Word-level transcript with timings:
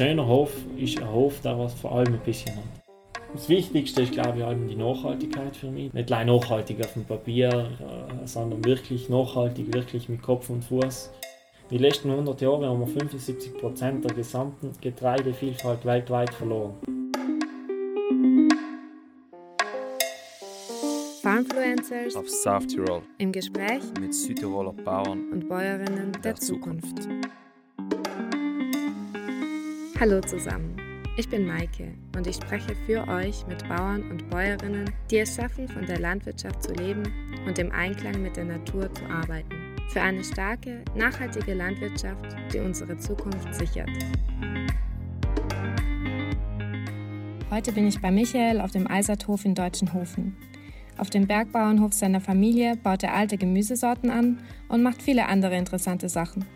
schöner 0.00 0.26
Hof 0.26 0.50
ist 0.78 0.98
ein 0.98 1.12
Hof, 1.12 1.42
der 1.42 1.58
was 1.58 1.74
vor 1.74 1.92
allem 1.92 2.14
ein 2.14 2.20
bisschen 2.20 2.56
hat. 2.56 2.64
Das 3.34 3.50
Wichtigste 3.50 4.00
ist, 4.00 4.12
glaube 4.12 4.38
ich, 4.38 4.68
die 4.70 4.74
Nachhaltigkeit 4.74 5.54
für 5.54 5.70
mich. 5.70 5.92
Nicht 5.92 6.10
allein 6.10 6.28
nachhaltig 6.28 6.80
auf 6.80 6.94
dem 6.94 7.04
Papier, 7.04 7.50
äh, 7.50 8.26
sondern 8.26 8.64
wirklich 8.64 9.10
nachhaltig, 9.10 9.74
wirklich 9.74 10.08
mit 10.08 10.22
Kopf 10.22 10.48
und 10.48 10.64
Fuß. 10.64 11.10
Die 11.70 11.76
letzten 11.76 12.10
100 12.10 12.40
Jahre 12.40 12.66
haben 12.66 12.80
wir 12.80 12.86
75 12.86 13.58
Prozent 13.58 14.02
der 14.02 14.14
gesamten 14.14 14.72
Getreidevielfalt 14.80 15.84
weltweit 15.84 16.32
verloren. 16.32 16.76
Farmfluencers 21.20 22.16
auf 22.16 22.30
South 22.30 22.68
Tirol 22.68 23.02
im 23.18 23.32
Gespräch 23.32 23.82
mit 24.00 24.14
Südtiroler 24.14 24.72
Bauern 24.72 25.30
und 25.30 25.46
Bäuerinnen 25.46 26.12
der, 26.12 26.22
der 26.22 26.34
Zukunft. 26.36 27.06
Hallo 30.00 30.18
zusammen, 30.22 30.76
ich 31.18 31.28
bin 31.28 31.46
Maike 31.46 31.92
und 32.16 32.26
ich 32.26 32.36
spreche 32.36 32.74
für 32.86 33.06
euch 33.06 33.46
mit 33.46 33.68
Bauern 33.68 34.02
und 34.10 34.30
Bäuerinnen, 34.30 34.90
die 35.10 35.18
es 35.18 35.36
schaffen, 35.36 35.68
von 35.68 35.84
der 35.84 36.00
Landwirtschaft 36.00 36.62
zu 36.62 36.72
leben 36.72 37.02
und 37.46 37.58
im 37.58 37.70
Einklang 37.70 38.22
mit 38.22 38.34
der 38.34 38.46
Natur 38.46 38.90
zu 38.94 39.04
arbeiten. 39.04 39.76
Für 39.90 40.00
eine 40.00 40.24
starke, 40.24 40.82
nachhaltige 40.94 41.52
Landwirtschaft, 41.52 42.34
die 42.50 42.60
unsere 42.60 42.96
Zukunft 42.96 43.54
sichert. 43.54 43.90
Heute 47.50 47.72
bin 47.72 47.86
ich 47.86 48.00
bei 48.00 48.10
Michael 48.10 48.62
auf 48.62 48.70
dem 48.70 48.90
Eiserthof 48.90 49.44
in 49.44 49.54
Deutschenhofen. 49.54 50.34
Auf 50.96 51.10
dem 51.10 51.26
Bergbauernhof 51.26 51.92
seiner 51.92 52.22
Familie 52.22 52.76
baut 52.76 53.02
er 53.02 53.14
alte 53.14 53.36
Gemüsesorten 53.36 54.08
an 54.08 54.38
und 54.70 54.82
macht 54.82 55.02
viele 55.02 55.28
andere 55.28 55.58
interessante 55.58 56.08
Sachen. 56.08 56.46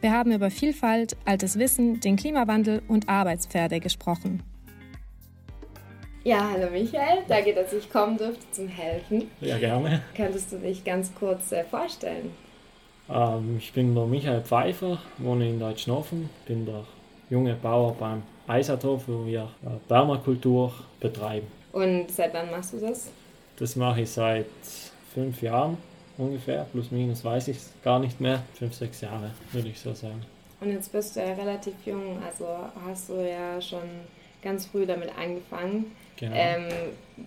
Wir 0.00 0.12
haben 0.12 0.32
über 0.32 0.50
Vielfalt, 0.50 1.14
altes 1.26 1.58
Wissen, 1.58 2.00
den 2.00 2.16
Klimawandel 2.16 2.80
und 2.88 3.10
Arbeitspferde 3.10 3.80
gesprochen. 3.80 4.42
Ja, 6.24 6.50
hallo 6.52 6.70
Michael, 6.70 7.18
danke, 7.28 7.54
dass 7.54 7.72
ich 7.74 7.90
kommen 7.90 8.16
durfte 8.16 8.44
zum 8.50 8.68
Helfen. 8.68 9.30
Ja, 9.42 9.58
gerne. 9.58 10.02
Könntest 10.14 10.52
du 10.52 10.58
dich 10.58 10.84
ganz 10.84 11.14
kurz 11.14 11.52
äh, 11.52 11.64
vorstellen? 11.64 12.30
Ähm, 13.10 13.56
ich 13.58 13.72
bin 13.74 13.94
der 13.94 14.06
Michael 14.06 14.40
Pfeiffer, 14.40 14.98
wohne 15.18 15.48
in 15.48 15.60
Deutschnofen, 15.60 16.30
bin 16.46 16.64
der 16.64 16.84
junge 17.28 17.54
Bauer 17.54 17.94
beim 17.94 18.22
Eisathof, 18.46 19.04
wo 19.06 19.26
wir 19.26 19.42
äh, 19.64 19.68
Permakultur 19.86 20.72
betreiben. 20.98 21.46
Und 21.72 22.10
seit 22.10 22.32
wann 22.32 22.50
machst 22.50 22.72
du 22.72 22.78
das? 22.78 23.10
Das 23.58 23.76
mache 23.76 24.02
ich 24.02 24.10
seit 24.10 24.46
fünf 25.12 25.42
Jahren 25.42 25.76
ungefähr, 26.20 26.66
plus 26.70 26.90
minus 26.90 27.24
weiß 27.24 27.48
ich 27.48 27.56
es 27.56 27.72
gar 27.82 27.98
nicht 27.98 28.20
mehr. 28.20 28.42
Fünf, 28.54 28.74
sechs 28.74 29.00
Jahre, 29.00 29.30
würde 29.52 29.68
ich 29.68 29.80
so 29.80 29.94
sagen. 29.94 30.22
Und 30.60 30.70
jetzt 30.70 30.92
bist 30.92 31.16
du 31.16 31.20
ja 31.20 31.32
relativ 31.34 31.74
jung, 31.86 32.18
also 32.24 32.46
hast 32.86 33.08
du 33.08 33.14
ja 33.14 33.60
schon 33.60 33.80
ganz 34.42 34.66
früh 34.66 34.86
damit 34.86 35.10
angefangen. 35.18 35.86
Genau. 36.16 36.36
Ähm, 36.36 36.68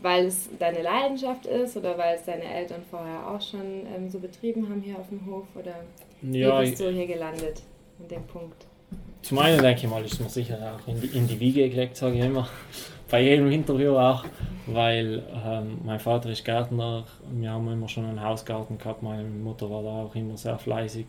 weil 0.02 0.28
es 0.28 0.50
deine 0.60 0.84
Leidenschaft 0.84 1.48
ist 1.48 1.76
oder 1.76 1.98
weil 1.98 2.16
es 2.16 2.26
deine 2.26 2.44
Eltern 2.44 2.84
vorher 2.92 3.28
auch 3.28 3.42
schon 3.42 3.88
ähm, 3.96 4.10
so 4.10 4.20
betrieben 4.20 4.70
haben 4.70 4.82
hier 4.82 5.00
auf 5.00 5.10
dem 5.10 5.26
Hof? 5.26 5.46
Oder 5.56 5.74
ja, 6.22 6.62
wie 6.62 6.70
bist 6.70 6.80
du 6.80 6.92
hier 6.92 7.08
gelandet 7.08 7.64
an 8.00 8.08
dem 8.08 8.24
Punkt? 8.28 8.68
Zum 9.24 9.40
einen 9.40 9.62
denke 9.64 9.82
ich 9.82 9.90
mal, 9.90 10.06
ist 10.06 10.20
mir 10.20 10.30
sicher 10.30 10.78
auch 10.78 10.88
in 10.88 11.02
die, 11.02 11.08
in 11.08 11.28
die 11.28 11.40
Wiege 11.40 11.68
gelegt, 11.70 11.98
sage 11.98 12.18
ich 12.18 12.24
immer, 12.24 12.48
bei 13.14 13.22
jedem 13.22 13.52
Interview 13.52 13.96
auch, 13.96 14.26
weil 14.66 15.22
ähm, 15.46 15.78
mein 15.86 16.00
Vater 16.00 16.32
ist 16.32 16.44
Gärtner, 16.44 17.04
wir 17.32 17.52
haben 17.52 17.72
immer 17.72 17.88
schon 17.88 18.06
einen 18.06 18.20
Hausgarten 18.20 18.80
gehabt, 18.80 19.04
meine 19.04 19.24
Mutter 19.24 19.70
war 19.70 19.84
da 19.84 19.90
auch 19.90 20.16
immer 20.16 20.36
sehr 20.36 20.58
fleißig 20.58 21.06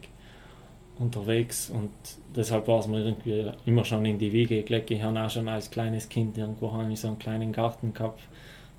unterwegs 0.99 1.71
und 1.71 1.89
deshalb 2.37 2.69
war 2.69 2.81
es 2.81 2.89
mir 2.89 3.03
irgendwie 3.03 3.51
immer 3.65 3.87
schon 3.87 4.05
in 4.05 4.19
die 4.19 4.31
Wiege 4.35 4.63
gelegt. 4.63 4.91
Ich 4.91 5.03
habe 5.03 5.19
auch 5.19 5.31
schon 5.31 5.49
als 5.49 5.71
kleines 5.71 6.07
Kind 6.11 6.37
irgendwo 6.37 6.71
ich 6.91 7.01
so 7.01 7.09
einen 7.09 7.19
kleinen 7.19 7.53
Garten 7.53 7.95
gehabt 7.95 8.21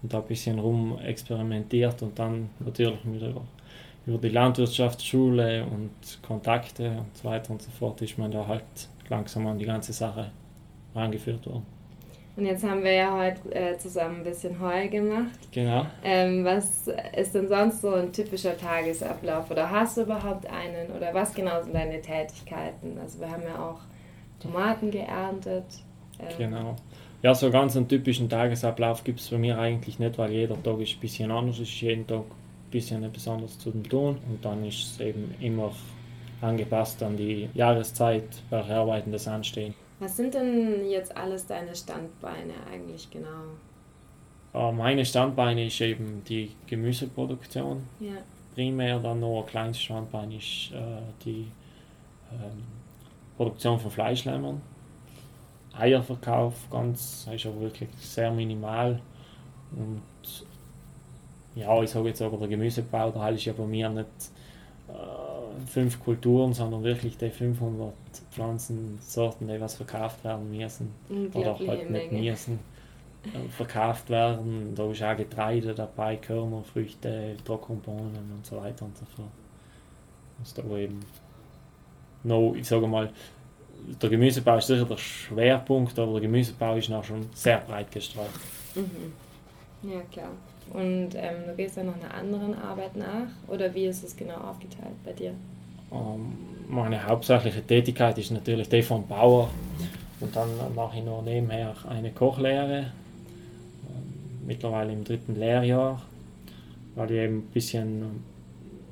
und 0.04 0.14
da 0.14 0.20
ein 0.20 0.28
bisschen 0.28 0.60
rum 0.60 1.00
experimentiert 1.04 2.04
und 2.04 2.20
dann 2.20 2.52
natürlich 2.60 3.00
wieder 3.06 3.30
über, 3.30 3.42
über 4.06 4.18
die 4.20 4.30
Landwirtschaftsschule 4.30 5.66
und 5.66 6.22
Kontakte 6.22 6.90
und 6.90 7.18
so 7.18 7.28
weiter 7.28 7.50
und 7.50 7.62
so 7.64 7.72
fort 7.72 8.00
ist 8.04 8.20
man 8.20 8.30
da 8.30 8.46
halt 8.46 8.66
langsam 9.10 9.48
an 9.48 9.58
die 9.58 9.66
ganze 9.66 9.94
Sache 9.94 10.30
rangeführt 10.94 11.48
worden. 11.48 11.75
Und 12.38 12.46
jetzt 12.46 12.64
haben 12.66 12.84
wir 12.84 12.92
ja 12.92 13.18
heute 13.18 13.56
äh, 13.56 13.78
zusammen 13.78 14.18
ein 14.18 14.24
bisschen 14.24 14.60
Heu 14.60 14.90
gemacht. 14.90 15.40
Genau. 15.52 15.86
Ähm, 16.04 16.44
was 16.44 16.90
ist 17.16 17.34
denn 17.34 17.48
sonst 17.48 17.82
so 17.82 17.94
ein 17.94 18.12
typischer 18.12 18.58
Tagesablauf? 18.58 19.50
Oder 19.50 19.70
hast 19.72 19.96
du 19.96 20.02
überhaupt 20.02 20.46
einen? 20.48 20.92
Oder 20.92 21.14
was 21.14 21.34
genau 21.34 21.62
sind 21.64 21.74
deine 21.74 22.02
Tätigkeiten? 22.02 22.98
Also 23.02 23.22
wir 23.22 23.32
haben 23.32 23.44
ja 23.44 23.58
auch 23.58 23.80
Tomaten 24.42 24.92
geerntet. 24.92 25.64
Ähm. 26.20 26.28
Genau. 26.38 26.76
Ja, 27.22 27.34
so 27.34 27.50
ganz 27.50 27.78
einen 27.78 27.88
typischen 27.88 28.30
Tagesablauf 28.30 29.04
gibt 29.04 29.22
es 29.22 29.30
bei 29.30 29.38
mir 29.38 29.58
eigentlich 29.58 29.98
nicht, 29.98 30.18
weil 30.18 30.32
jeder 30.32 30.62
Tag 30.62 30.80
ist 30.80 30.96
ein 30.96 31.00
bisschen 31.00 31.32
anders. 31.32 31.56
Es 31.56 31.70
ist 31.70 31.82
jeden 31.82 32.06
Tag 32.06 32.20
ein 32.20 32.72
bisschen 32.72 33.02
etwas 33.04 33.30
anderes 33.30 33.58
zu 33.58 33.72
tun. 33.72 34.18
Und 34.30 34.44
dann 34.44 34.66
ist 34.66 34.84
es 34.84 35.00
eben 35.00 35.34
immer 35.40 35.72
angepasst 36.42 37.02
an 37.02 37.16
die 37.16 37.50
Jahreszeit, 37.54 38.28
welche 38.50 38.76
Arbeiten 38.76 39.14
das 39.14 39.26
anstehen. 39.28 39.74
Was 40.00 40.18
sind 40.18 40.34
denn 40.34 40.90
jetzt 40.90 41.16
alles 41.16 41.48
deine 41.48 41.76
Standbeine 41.76 42.54
eigentlich 42.72 43.10
genau? 43.10 43.56
Uh, 44.54 44.72
meine 44.72 45.06
Standbeine 45.06 45.66
ist 45.68 45.80
eben 45.82 46.24
die 46.24 46.52
Gemüseproduktion. 46.68 47.84
Ja. 48.00 48.14
Primär 48.54 49.00
dann 49.00 49.24
ein 49.24 49.46
kleines 49.46 49.82
Standbein 49.82 50.32
ist 50.32 50.72
äh, 50.72 51.02
die 51.26 51.48
ähm, 52.32 52.64
Produktion 53.36 53.80
von 53.80 53.92
Fleischlämmern. 53.92 54.62
Eierverkauf 55.78 56.54
ganz, 56.72 57.28
ist 57.34 57.46
aber 57.46 57.60
wirklich 57.60 57.90
sehr 58.00 58.32
minimal. 58.32 59.02
Und 59.76 60.46
ja, 61.56 61.82
ich 61.84 61.90
sage 61.90 62.10
jetzt 62.10 62.22
aber 62.22 62.38
der 62.38 62.48
Gemüsebau, 62.48 63.12
da 63.12 63.30
ist 63.30 63.46
ja 63.46 63.54
bei 63.54 63.66
mir 63.66 63.90
nicht 63.90 64.08
äh, 64.88 65.35
fünf 65.68 66.04
Kulturen, 66.04 66.54
sondern 66.54 66.84
wirklich 66.84 67.18
die 67.18 67.30
500 67.30 67.94
Pflanzensorten, 68.32 69.48
die 69.48 69.60
was 69.60 69.76
verkauft 69.76 70.24
werden 70.24 70.56
müssen 70.56 70.92
oder 71.34 71.58
halt 71.60 71.90
nicht 71.90 72.12
müssen 72.12 72.60
äh, 73.26 73.50
verkauft 73.50 74.10
werden. 74.10 74.74
Da 74.76 74.90
ist 74.92 75.04
auch 75.04 75.18
Getreide 75.18 75.74
dabei, 75.74 76.18
Körner, 76.18 76.64
Früchte, 76.64 77.36
Trockenbohnen 77.44 78.32
und 78.36 78.46
so 78.46 78.58
weiter 78.58 78.86
und 78.86 78.98
so 78.98 79.06
fort. 79.16 79.30
Ist 80.44 80.58
da 80.58 80.64
eben 80.78 81.00
no, 82.26 82.56
ich 82.56 82.68
sage 82.68 82.88
mal, 82.88 83.10
der 84.02 84.10
Gemüsebau 84.10 84.58
ist 84.58 84.68
sicher 84.68 84.86
der 84.86 84.98
Schwerpunkt, 84.98 85.98
aber 86.00 86.14
der 86.14 86.22
Gemüsebau 86.22 86.76
ist 86.76 86.90
noch 86.90 87.04
schon 87.04 87.30
sehr 87.34 87.60
breit 87.60 87.92
gestreut. 87.92 88.30
Mhm. 88.74 89.14
Ja, 89.90 90.02
klar. 90.12 90.32
Und 90.74 91.10
ähm, 91.16 91.48
du 91.48 91.56
gehst 91.56 91.78
dann 91.78 91.86
noch 91.88 91.96
einer 91.96 92.14
anderen 92.14 92.54
Arbeit 92.54 92.96
nach 92.96 93.28
oder 93.48 93.74
wie 93.74 93.86
ist 93.86 94.04
es 94.04 94.16
genau 94.16 94.36
aufgeteilt 94.36 94.96
bei 95.04 95.14
dir? 95.14 95.34
Ähm, 95.92 96.34
meine 96.68 97.06
hauptsächliche 97.06 97.62
Tätigkeit 97.62 98.18
ist 98.18 98.32
natürlich 98.32 98.68
die 98.70 98.82
von 98.82 99.08
Bauer 99.08 99.50
und 100.20 100.36
dann 100.36 100.50
mache 100.74 100.98
ich 100.98 101.06
noch 101.06 101.22
nebenher 101.22 101.76
eine 101.88 102.12
Kochlehre, 102.12 102.78
ähm, 102.80 104.48
mittlerweile 104.48 104.92
im 104.92 105.04
dritten 105.04 105.36
Lehrjahr, 105.36 106.02
weil 106.96 107.12
ich 107.12 107.18
eben 107.18 107.38
ein 107.38 107.48
bisschen 107.54 108.24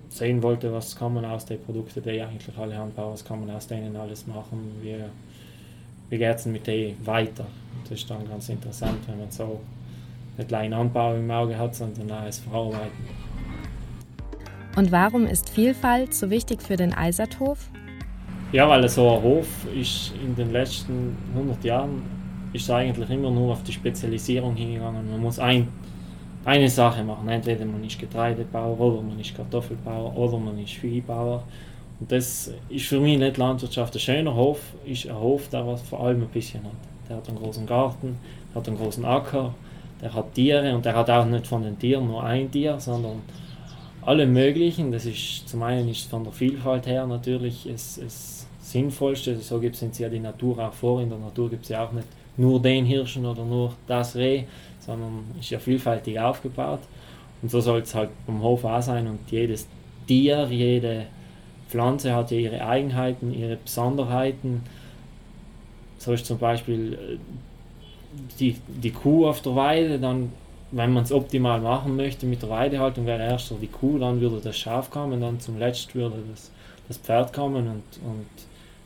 sehen 0.10 0.44
wollte, 0.44 0.72
was 0.72 0.96
kann 0.96 1.16
man 1.16 1.26
aus 1.26 1.46
den 1.46 1.62
Produkten, 1.62 2.04
die 2.04 2.22
eigentlich 2.22 2.58
alle 2.58 2.78
anbauen, 2.78 3.14
was 3.14 3.26
kann 3.26 3.40
man 3.40 3.56
aus 3.56 3.68
denen 3.68 3.96
alles 3.96 4.28
machen, 4.28 4.72
wie, 4.82 4.96
wie 6.10 6.18
geht 6.18 6.36
es 6.36 6.46
mit 6.46 6.68
denen 6.68 7.06
weiter. 7.06 7.48
Das 7.84 8.00
ist 8.00 8.10
dann 8.10 8.28
ganz 8.30 8.48
interessant, 8.50 9.00
wenn 9.08 9.20
man 9.20 9.32
so 9.32 9.60
nicht 10.38 10.54
allein 10.54 10.74
Anbau 10.74 11.16
im 11.16 11.30
Auge 11.30 11.58
hat, 11.58 11.76
sondern 11.76 12.12
auch 12.12 12.26
das 12.26 12.40
Verarbeiten. 12.40 13.24
Und 14.76 14.92
warum 14.92 15.28
ist 15.28 15.50
Vielfalt 15.50 16.14
so 16.14 16.30
wichtig 16.30 16.62
für 16.62 16.76
den 16.76 16.94
Eiserthof? 16.94 17.70
Ja, 18.52 18.68
weil 18.70 18.88
so 18.90 19.16
ein 19.16 19.22
Hof 19.22 19.48
ist 19.76 20.14
in 20.24 20.36
den 20.36 20.52
letzten 20.52 21.16
100 21.36 21.64
Jahren 21.64 22.02
ist 22.54 22.70
eigentlich 22.70 23.10
immer 23.10 23.32
nur 23.32 23.54
auf 23.54 23.64
die 23.64 23.72
Spezialisierung 23.72 24.56
hingegangen. 24.56 25.10
Man 25.10 25.20
muss 25.20 25.40
ein, 25.40 25.68
eine 26.46 26.70
Sache 26.70 27.04
machen. 27.04 27.28
Entweder 27.30 27.66
man 27.66 27.84
ist 27.84 28.00
Getreidebauer 28.00 28.80
oder 28.80 29.02
man 29.02 29.20
ist 29.20 29.36
Kartoffelbauer 29.36 30.16
oder 30.16 30.38
man 30.38 30.58
ist 30.60 30.74
Viehbauer. 30.74 31.44
Und 32.00 32.12
das 32.12 32.52
ist 32.70 32.86
für 32.86 33.00
mich 33.00 33.18
nicht 33.18 33.38
Landwirtschaft. 33.38 33.96
Ein 33.96 34.00
schöner 34.00 34.36
Hof 34.36 34.60
ist 34.86 35.08
ein 35.08 35.20
Hof, 35.20 35.50
der 35.50 35.66
was 35.66 35.82
vor 35.82 36.02
allem 36.02 36.22
ein 36.22 36.28
bisschen 36.28 36.64
hat. 36.64 36.72
Der 37.10 37.18
hat 37.18 37.28
einen 37.28 37.38
großen 37.38 37.66
Garten, 37.66 38.18
hat 38.54 38.68
einen 38.68 38.78
großen 38.78 39.06
Acker, 39.06 39.54
der 40.04 40.14
hat 40.14 40.34
Tiere 40.34 40.76
und 40.76 40.84
der 40.84 40.96
hat 40.96 41.10
auch 41.10 41.26
nicht 41.26 41.48
von 41.48 41.64
den 41.64 41.80
Tieren 41.80 42.08
nur 42.08 42.24
ein 42.24 42.52
Tier, 42.52 42.78
sondern 42.78 43.22
alle 44.02 44.28
möglichen. 44.28 44.92
Das 44.92 45.06
ist 45.06 45.48
zum 45.48 45.64
einen 45.64 45.88
ist 45.88 46.10
von 46.10 46.26
der 46.26 46.34
Vielfalt 46.34 46.86
her 46.86 47.08
natürlich 47.08 47.68
das, 47.72 48.00
das 48.04 48.46
Sinnvollste. 48.60 49.38
So 49.38 49.60
gibt 49.60 49.82
es 49.82 49.98
ja 49.98 50.10
die 50.10 50.20
Natur 50.20 50.60
auch 50.60 50.74
vor. 50.74 51.02
In 51.02 51.10
der 51.10 51.20
Natur 51.20 51.50
gibt 51.50 51.64
es 51.64 51.70
ja 51.70 51.86
auch 51.86 51.94
nicht 51.94 52.08
nur 52.36 52.62
den 52.62 52.86
Hirschen 52.86 53.26
oder 53.26 53.46
nur 53.46 53.74
das 53.88 54.16
Reh, 54.18 54.44
sondern 54.80 55.24
ist 55.40 55.50
ja 55.50 55.60
vielfältig 55.60 56.20
aufgebaut. 56.20 56.82
Und 57.42 57.50
so 57.50 57.62
soll 57.62 57.80
es 57.80 57.96
halt 57.96 58.10
vom 58.26 58.42
Hof 58.42 58.66
auch 58.66 58.82
sein. 58.82 59.08
Und 59.08 59.20
jedes 59.32 59.68
Tier, 60.06 60.48
jede 60.50 61.06
Pflanze 61.70 62.14
hat 62.14 62.32
ja 62.32 62.38
ihre 62.38 62.66
Eigenheiten, 62.66 63.34
ihre 63.34 63.56
Besonderheiten 63.56 64.64
so 66.04 66.12
ist 66.12 66.26
zum 66.26 66.38
Beispiel 66.38 66.94
äh, 66.94 67.18
die, 68.40 68.58
die 68.68 68.92
Kuh 68.92 69.28
auf 69.28 69.42
der 69.42 69.56
Weide, 69.56 70.00
dann, 70.00 70.32
wenn 70.72 70.94
man 70.94 71.04
es 71.04 71.12
optimal 71.12 71.62
machen 71.62 71.96
möchte 71.96 72.26
mit 72.26 72.42
der 72.42 72.50
Weidehaltung, 72.50 73.06
wäre 73.06 73.24
erst 73.24 73.54
die 73.62 73.68
Kuh, 73.68 73.98
dann 73.98 74.20
würde 74.22 74.40
das 74.42 74.58
Schaf 74.58 74.90
kommen, 74.90 75.22
dann 75.22 75.40
zum 75.40 75.58
Letzten 75.58 76.00
würde 76.00 76.18
das, 76.30 76.52
das 76.88 76.98
Pferd 76.98 77.34
kommen 77.34 77.68
und, 77.68 77.84
und 78.06 78.28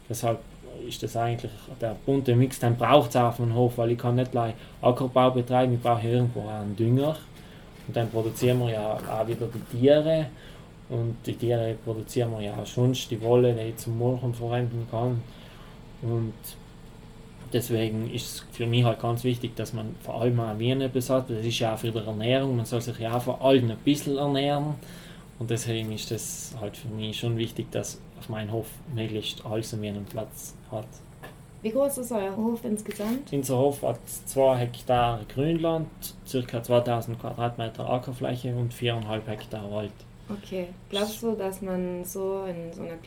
deshalb 0.10 0.40
ist 0.88 1.02
das 1.02 1.16
eigentlich 1.18 1.52
der 1.82 1.96
bunte 2.06 2.36
Mix, 2.36 2.60
den 2.60 2.76
braucht 2.76 3.10
es 3.12 3.16
auf 3.16 3.38
dem 3.38 3.54
Hof, 3.54 3.78
weil 3.78 3.92
ich 3.92 3.98
kann 3.98 4.16
nicht 4.16 4.32
gleich 4.32 4.54
Ackerbau 4.82 5.32
betreiben, 5.32 5.74
ich 5.74 5.82
brauche 5.82 6.08
irgendwo 6.08 6.48
einen 6.48 6.76
Dünger 6.76 7.16
und 7.88 7.96
dann 7.96 8.10
produzieren 8.10 8.60
wir 8.60 8.72
ja 8.72 8.94
auch 8.94 9.28
wieder 9.28 9.48
die 9.48 9.78
Tiere 9.78 10.28
und 10.90 11.16
die 11.26 11.34
Tiere 11.34 11.76
produzieren 11.84 12.32
wir 12.32 12.42
ja 12.42 12.54
auch 12.54 12.66
sonst, 12.66 13.10
die 13.10 13.22
Wolle, 13.22 13.54
die 13.54 13.70
ich 13.70 13.78
zum 13.78 13.98
Molchen 13.98 14.34
verwenden 14.34 14.88
kann 14.90 15.22
und 16.02 16.34
deswegen 17.54 18.10
ist 18.10 18.26
es 18.26 18.46
für 18.52 18.66
mich 18.66 18.84
halt 18.84 19.00
ganz 19.00 19.24
wichtig, 19.24 19.56
dass 19.56 19.74
man 19.74 19.96
vor 20.02 20.22
allem 20.22 20.40
auch 20.40 20.58
Wien 20.60 20.90
besatzt, 20.92 21.30
das 21.30 21.46
ist 21.46 21.60
ja 21.60 21.74
auch 21.74 21.78
für 21.78 21.92
die 21.92 21.98
Ernährung, 21.98 22.56
man 22.56 22.66
soll 22.66 22.82
sich 22.82 22.98
ja 23.00 23.16
auch 23.16 23.22
vor 23.22 23.42
allem 23.42 23.72
ein 23.72 23.78
bisschen 23.78 24.18
ernähren 24.18 24.76
und 25.40 25.50
deswegen 25.50 25.92
ist 25.92 26.12
es 26.12 26.56
halt 26.60 26.78
für 26.78 26.88
mich 26.90 27.20
schon 27.20 27.38
wichtig, 27.38 27.72
dass 27.72 28.00
auf 28.20 28.30
meinem 28.30 28.52
Hof 28.52 28.68
möglichst 28.94 29.46
alles 29.46 29.74
an 29.74 29.84
einen 29.84 30.06
Platz 30.06 30.56
hat. 30.72 30.88
Wie 31.62 31.72
groß 31.72 31.98
ist 31.98 32.12
euer 32.12 32.36
Hof 32.36 32.64
insgesamt? 32.64 33.34
Unser 33.34 33.58
Hof 33.58 33.82
hat 33.82 34.00
2 34.08 34.58
Hektar 34.58 35.22
Grünland, 35.28 35.88
ca. 36.32 36.64
2000 36.64 37.20
Quadratmeter 37.20 37.90
Ackerfläche 37.90 38.56
und 38.56 38.74
4,5 38.74 39.26
Hektar 39.26 39.72
Wald. 39.72 39.92
Okay. 40.30 40.68
Glaubst 40.90 41.24
du, 41.24 41.36
dass 41.36 41.62
man 41.62 42.04
so 42.04 42.44
in 42.46 42.74
so 42.74 42.82
einer 42.82 42.98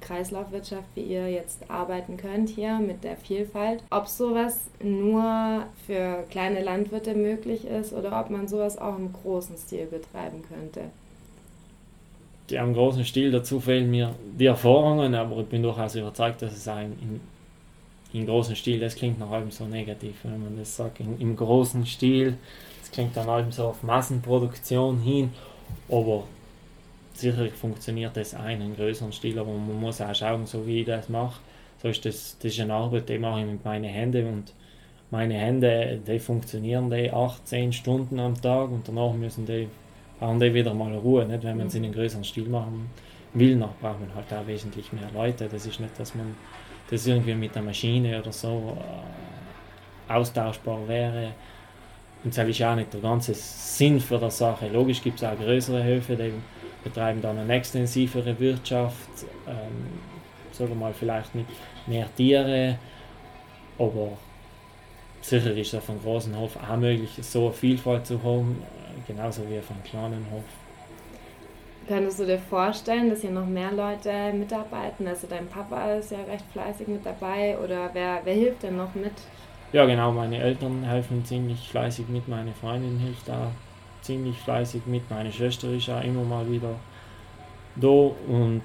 Kreislaufwirtschaft 0.00 0.84
wie 0.94 1.02
ihr 1.02 1.30
jetzt 1.30 1.70
arbeiten 1.70 2.18
könnt 2.18 2.50
hier 2.50 2.78
mit 2.78 3.02
der 3.02 3.16
Vielfalt, 3.16 3.82
ob 3.90 4.08
sowas 4.08 4.66
nur 4.82 5.64
für 5.86 6.24
kleine 6.30 6.62
Landwirte 6.62 7.14
möglich 7.14 7.64
ist 7.64 7.94
oder 7.94 8.20
ob 8.20 8.30
man 8.30 8.46
sowas 8.46 8.76
auch 8.76 8.98
im 8.98 9.12
großen 9.12 9.56
Stil 9.56 9.86
betreiben 9.86 10.42
könnte? 10.46 10.90
Ja, 12.50 12.62
im 12.62 12.74
großen 12.74 13.04
Stil 13.04 13.30
dazu 13.30 13.58
fehlen 13.58 13.90
mir 13.90 14.14
die 14.38 14.46
Erfahrungen, 14.46 15.14
aber 15.14 15.38
ich 15.40 15.46
bin 15.46 15.62
durchaus 15.62 15.94
überzeugt, 15.94 16.42
dass 16.42 16.54
es 16.54 16.68
ein 16.68 16.92
im, 17.00 17.20
im 18.12 18.26
großen 18.26 18.54
Stil, 18.54 18.80
das 18.80 18.94
klingt 18.94 19.18
nach 19.18 19.30
allem 19.30 19.50
so 19.50 19.64
negativ, 19.64 20.16
wenn 20.24 20.42
man 20.42 20.58
das 20.58 20.76
sagt, 20.76 21.00
im, 21.00 21.18
im 21.18 21.34
großen 21.34 21.86
Stil, 21.86 22.36
das 22.80 22.90
klingt 22.90 23.16
dann 23.16 23.28
allem 23.28 23.50
so 23.50 23.64
auf 23.64 23.82
Massenproduktion 23.82 25.00
hin, 25.00 25.30
aber 25.88 26.24
sicherlich 27.20 27.54
funktioniert 27.54 28.16
das 28.16 28.34
ein 28.34 28.60
in 28.60 28.76
größeren 28.76 29.12
Stil, 29.12 29.38
aber 29.38 29.52
man 29.52 29.80
muss 29.80 30.00
auch 30.00 30.14
schauen, 30.14 30.46
so 30.46 30.66
wie 30.66 30.80
ich 30.80 30.86
das 30.86 31.08
mache. 31.08 31.40
So 31.82 31.88
ist 31.88 32.04
das, 32.04 32.36
das 32.40 32.52
ist 32.52 32.60
eine 32.60 32.74
Arbeit, 32.74 33.08
die 33.08 33.18
mache 33.18 33.40
ich 33.40 33.46
mit 33.46 33.64
meinen 33.64 33.84
Händen 33.84 34.26
und 34.28 34.52
meine 35.10 35.34
Hände, 35.34 36.00
die 36.06 36.18
funktionieren 36.18 36.90
die 36.90 37.10
8, 37.12 37.46
10 37.46 37.72
Stunden 37.72 38.18
am 38.18 38.40
Tag 38.40 38.70
und 38.70 38.88
danach 38.88 39.12
müssen 39.12 39.46
die, 39.46 39.68
brauchen 40.18 40.40
die 40.40 40.52
wieder 40.52 40.74
mal 40.74 40.94
Ruhe. 40.94 41.24
Nicht? 41.24 41.44
Wenn 41.44 41.58
man 41.58 41.68
es 41.68 41.74
in 41.74 41.84
einem 41.84 41.92
größeren 41.92 42.24
Stil 42.24 42.48
machen 42.48 42.90
will, 43.32 43.58
dann 43.58 43.70
braucht 43.80 44.00
man 44.00 44.14
halt 44.14 44.32
auch 44.32 44.46
wesentlich 44.46 44.92
mehr 44.92 45.08
Leute. 45.14 45.48
Das 45.48 45.66
ist 45.66 45.78
nicht, 45.78 45.98
dass 45.98 46.14
man 46.14 46.34
das 46.90 47.06
irgendwie 47.06 47.34
mit 47.34 47.54
der 47.54 47.62
Maschine 47.62 48.20
oder 48.20 48.32
so 48.32 48.76
äh, 50.08 50.12
austauschbar 50.12 50.86
wäre. 50.88 51.32
Und 52.24 52.36
das 52.36 52.48
ist 52.48 52.62
auch 52.62 52.74
nicht 52.74 52.92
der 52.92 53.00
ganze 53.00 53.34
Sinn 53.34 54.00
für 54.00 54.18
die 54.18 54.30
Sache. 54.30 54.68
Logisch 54.68 55.02
gibt 55.02 55.18
es 55.18 55.24
auch 55.24 55.38
größere 55.38 55.84
Höfe, 55.84 56.16
die 56.16 56.32
betreiben 56.86 57.20
dann 57.20 57.38
eine 57.38 57.52
extensivere 57.52 58.38
Wirtschaft, 58.38 59.26
ähm, 59.46 59.98
sagen 60.52 60.70
wir 60.70 60.76
mal 60.76 60.94
vielleicht 60.94 61.34
mit 61.34 61.46
mehr 61.86 62.06
Tiere, 62.16 62.78
aber 63.78 64.12
sicher 65.20 65.52
ist 65.52 65.68
es 65.68 65.74
auf 65.74 65.90
einem 65.90 66.00
großen 66.00 66.36
Hof 66.36 66.56
auch 66.56 66.76
möglich, 66.76 67.10
so 67.20 67.46
eine 67.46 67.52
Vielfalt 67.52 68.06
zu 68.06 68.22
haben, 68.22 68.62
äh, 68.62 69.12
genauso 69.12 69.42
wie 69.50 69.58
auf 69.58 69.70
einem 69.70 69.82
kleinen 69.82 70.26
Hof. 70.30 70.44
Könntest 71.88 72.20
du 72.20 72.26
dir 72.26 72.38
vorstellen, 72.38 73.10
dass 73.10 73.20
hier 73.20 73.30
noch 73.30 73.46
mehr 73.46 73.72
Leute 73.72 74.32
mitarbeiten? 74.32 75.06
Also 75.06 75.26
dein 75.28 75.46
Papa 75.46 75.92
ist 75.94 76.10
ja 76.10 76.18
recht 76.18 76.44
fleißig 76.52 76.88
mit 76.88 77.04
dabei 77.04 77.56
oder 77.58 77.90
wer, 77.92 78.20
wer 78.24 78.34
hilft 78.34 78.64
denn 78.64 78.76
noch 78.76 78.94
mit? 78.94 79.12
Ja 79.72 79.84
genau, 79.84 80.12
meine 80.12 80.38
Eltern 80.38 80.84
helfen 80.84 81.24
ziemlich 81.24 81.68
fleißig 81.68 82.08
mit, 82.08 82.28
meine 82.28 82.52
Freundin 82.52 82.98
hilft 82.98 83.28
da 83.28 83.50
ziemlich 84.06 84.38
fleißig 84.38 84.86
mit. 84.86 85.10
Meine 85.10 85.32
Schwester 85.32 85.68
ist 85.70 85.90
auch 85.90 86.02
immer 86.02 86.22
mal 86.22 86.48
wieder 86.50 86.74
da 87.74 87.88
und 87.88 88.62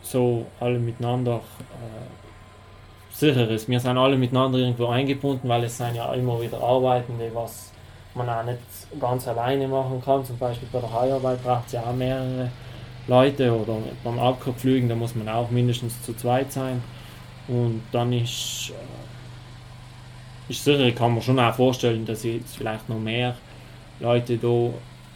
so 0.00 0.46
alle 0.60 0.78
miteinander. 0.78 1.36
Äh, 1.36 2.08
sicher 3.10 3.48
ist, 3.50 3.68
wir 3.68 3.80
sind 3.80 3.98
alle 3.98 4.16
miteinander 4.16 4.58
irgendwo 4.58 4.86
eingebunden, 4.86 5.48
weil 5.48 5.64
es 5.64 5.76
sind 5.76 5.96
ja 5.96 6.12
immer 6.14 6.40
wieder 6.40 6.62
Arbeiten, 6.62 7.14
die 7.18 7.34
was 7.34 7.72
man 8.14 8.28
auch 8.28 8.44
nicht 8.44 8.60
ganz 9.00 9.26
alleine 9.28 9.66
machen 9.68 10.00
kann. 10.02 10.24
Zum 10.24 10.38
Beispiel 10.38 10.68
bei 10.72 10.80
der 10.80 10.92
Heuarbeit 10.92 11.42
braucht 11.42 11.66
es 11.66 11.72
ja 11.72 11.82
auch 11.82 11.94
mehrere 11.94 12.50
Leute 13.06 13.52
oder 13.52 13.76
beim 14.04 14.18
Ackerpflügen, 14.18 14.88
da 14.88 14.94
muss 14.94 15.14
man 15.14 15.28
auch 15.28 15.50
mindestens 15.50 16.00
zu 16.02 16.14
zweit 16.14 16.52
sein. 16.52 16.82
Und 17.48 17.82
dann 17.92 18.12
ist, 18.12 18.70
äh, 20.48 20.52
ist 20.52 20.62
sicher, 20.64 20.90
kann 20.92 21.12
man 21.14 21.22
schon 21.22 21.40
auch 21.40 21.54
vorstellen, 21.54 22.06
dass 22.06 22.22
jetzt 22.22 22.56
vielleicht 22.56 22.88
noch 22.88 22.98
mehr 22.98 23.34
Leute 24.00 24.38
da 24.38 24.70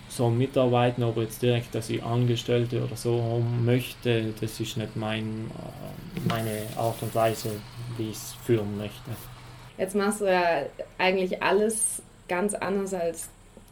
so 0.09 0.29
mitarbeiten, 0.29 1.03
aber 1.03 1.23
jetzt 1.23 1.41
direkt, 1.41 1.75
dass 1.75 1.89
ich 1.89 2.03
Angestellte 2.03 2.85
oder 2.85 2.97
so 2.97 3.23
haben 3.23 3.65
möchte, 3.65 4.33
das 4.41 4.61
ist 4.61 4.77
nicht 4.77 4.95
mein, 4.95 5.51
äh, 5.51 6.29
meine 6.29 6.67
Art 6.77 7.03
und 7.03 7.15
Weise, 7.15 7.51
wie 7.97 8.11
ich 8.11 8.17
es 8.17 8.35
führen 8.45 8.77
möchte. 8.77 9.11
Jetzt 9.79 9.95
machst 9.95 10.21
du 10.21 10.27
ja 10.27 10.67
eigentlich 10.99 11.43
alles 11.43 12.03
ganz 12.29 12.55
anders 12.55 12.93
als 12.93 13.29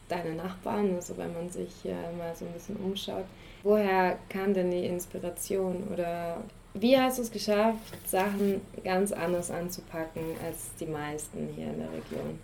deine 0.09 0.35
Nachbarn, 0.35 0.95
also 0.97 1.17
wenn 1.19 1.33
man 1.35 1.51
sich 1.51 1.71
mal 2.19 2.35
so 2.35 2.47
ein 2.47 2.53
bisschen 2.53 2.77
umschaut. 2.77 3.25
Woher 3.63 4.19
kam 4.29 4.55
denn 4.55 4.71
die 4.71 4.87
Inspiration 4.87 5.87
oder 5.93 6.39
wie 6.75 6.97
hast 6.97 7.19
du 7.19 7.23
es 7.23 7.31
geschafft, 7.31 7.79
Sachen 8.07 8.61
ganz 8.83 9.13
anders 9.13 9.51
anzupacken 9.51 10.23
als 10.45 10.71
die 10.81 10.87
meisten 10.87 11.49
hier 11.55 11.67
in 11.67 11.79
der 11.79 11.89
Region? 11.89 12.39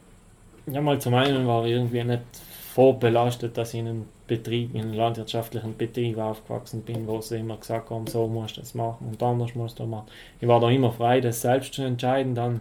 Ja, 0.66 0.80
mal 0.80 1.00
zum 1.00 1.14
einen 1.14 1.46
war 1.46 1.64
irgendwie 1.64 2.02
nicht 2.02 2.22
vorbelastet, 2.74 3.56
dass 3.56 3.72
ich 3.72 3.80
in 3.80 3.86
einem 3.86 4.04
Betrieb, 4.26 4.74
in 4.74 4.82
einem 4.82 4.94
landwirtschaftlichen 4.94 5.76
Betrieb 5.76 6.18
aufgewachsen 6.18 6.82
bin, 6.82 7.06
wo 7.06 7.20
sie 7.20 7.38
immer 7.38 7.56
gesagt 7.56 7.90
haben, 7.90 8.08
so 8.08 8.26
musst 8.26 8.56
du 8.56 8.60
das 8.60 8.74
machen 8.74 9.06
und 9.08 9.22
anders 9.22 9.54
musst 9.54 9.78
du 9.78 9.86
machen. 9.86 10.08
Ich 10.40 10.48
war 10.48 10.58
da 10.58 10.68
immer 10.68 10.90
frei, 10.90 11.20
das 11.20 11.40
selbst 11.40 11.74
zu 11.74 11.82
entscheiden. 11.82 12.34
Dann 12.34 12.60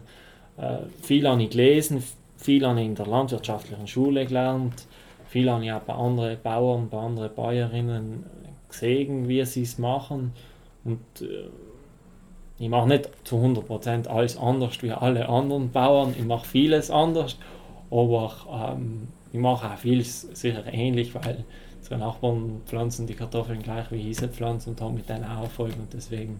äh, 0.57 0.77
viel 1.01 1.27
habe 1.27 1.41
ich 1.41 1.49
gelesen, 1.49 2.03
viel 2.37 2.65
habe 2.65 2.79
ich 2.79 2.85
in 2.85 2.95
der 2.95 3.07
landwirtschaftlichen 3.07 3.87
Schule 3.87 4.27
gelernt, 4.27 4.85
viel 5.27 5.49
habe 5.49 5.65
ich 5.65 5.71
auch 5.71 5.81
bei 5.81 5.93
anderen 5.93 6.37
Bauern, 6.43 6.89
bei 6.89 6.99
anderen 6.99 7.33
Bäuerinnen 7.33 8.23
gesehen, 8.69 9.27
wie 9.27 9.43
sie 9.45 9.63
es 9.63 9.79
machen. 9.79 10.33
Und 10.83 11.01
äh, 11.21 11.49
ich 12.57 12.69
mache 12.69 12.87
nicht 12.87 13.09
zu 13.25 13.37
100% 13.37 14.07
alles 14.07 14.37
anders 14.37 14.81
wie 14.81 14.91
alle 14.91 15.27
anderen 15.27 15.71
Bauern, 15.71 16.13
ich 16.17 16.23
mache 16.23 16.45
vieles 16.45 16.89
anders, 16.89 17.37
aber 17.91 18.73
ähm, 18.73 19.07
ich 19.31 19.39
mache 19.39 19.69
auch 19.69 19.77
vieles 19.77 20.21
sicher 20.33 20.63
ähnlich, 20.71 21.13
weil 21.15 21.43
unsere 21.77 21.99
Nachbarn 21.99 22.61
pflanzen 22.65 23.05
die 23.05 23.13
Kartoffeln 23.13 23.61
gleich 23.61 23.91
wie 23.91 24.13
sie 24.13 24.27
pflanzen 24.27 24.71
und 24.71 24.81
haben 24.81 24.95
mit 24.95 25.07
denen 25.07 25.23
auch 25.23 25.43
Erfolg 25.43 25.73
und 25.77 25.93
deswegen 25.93 26.39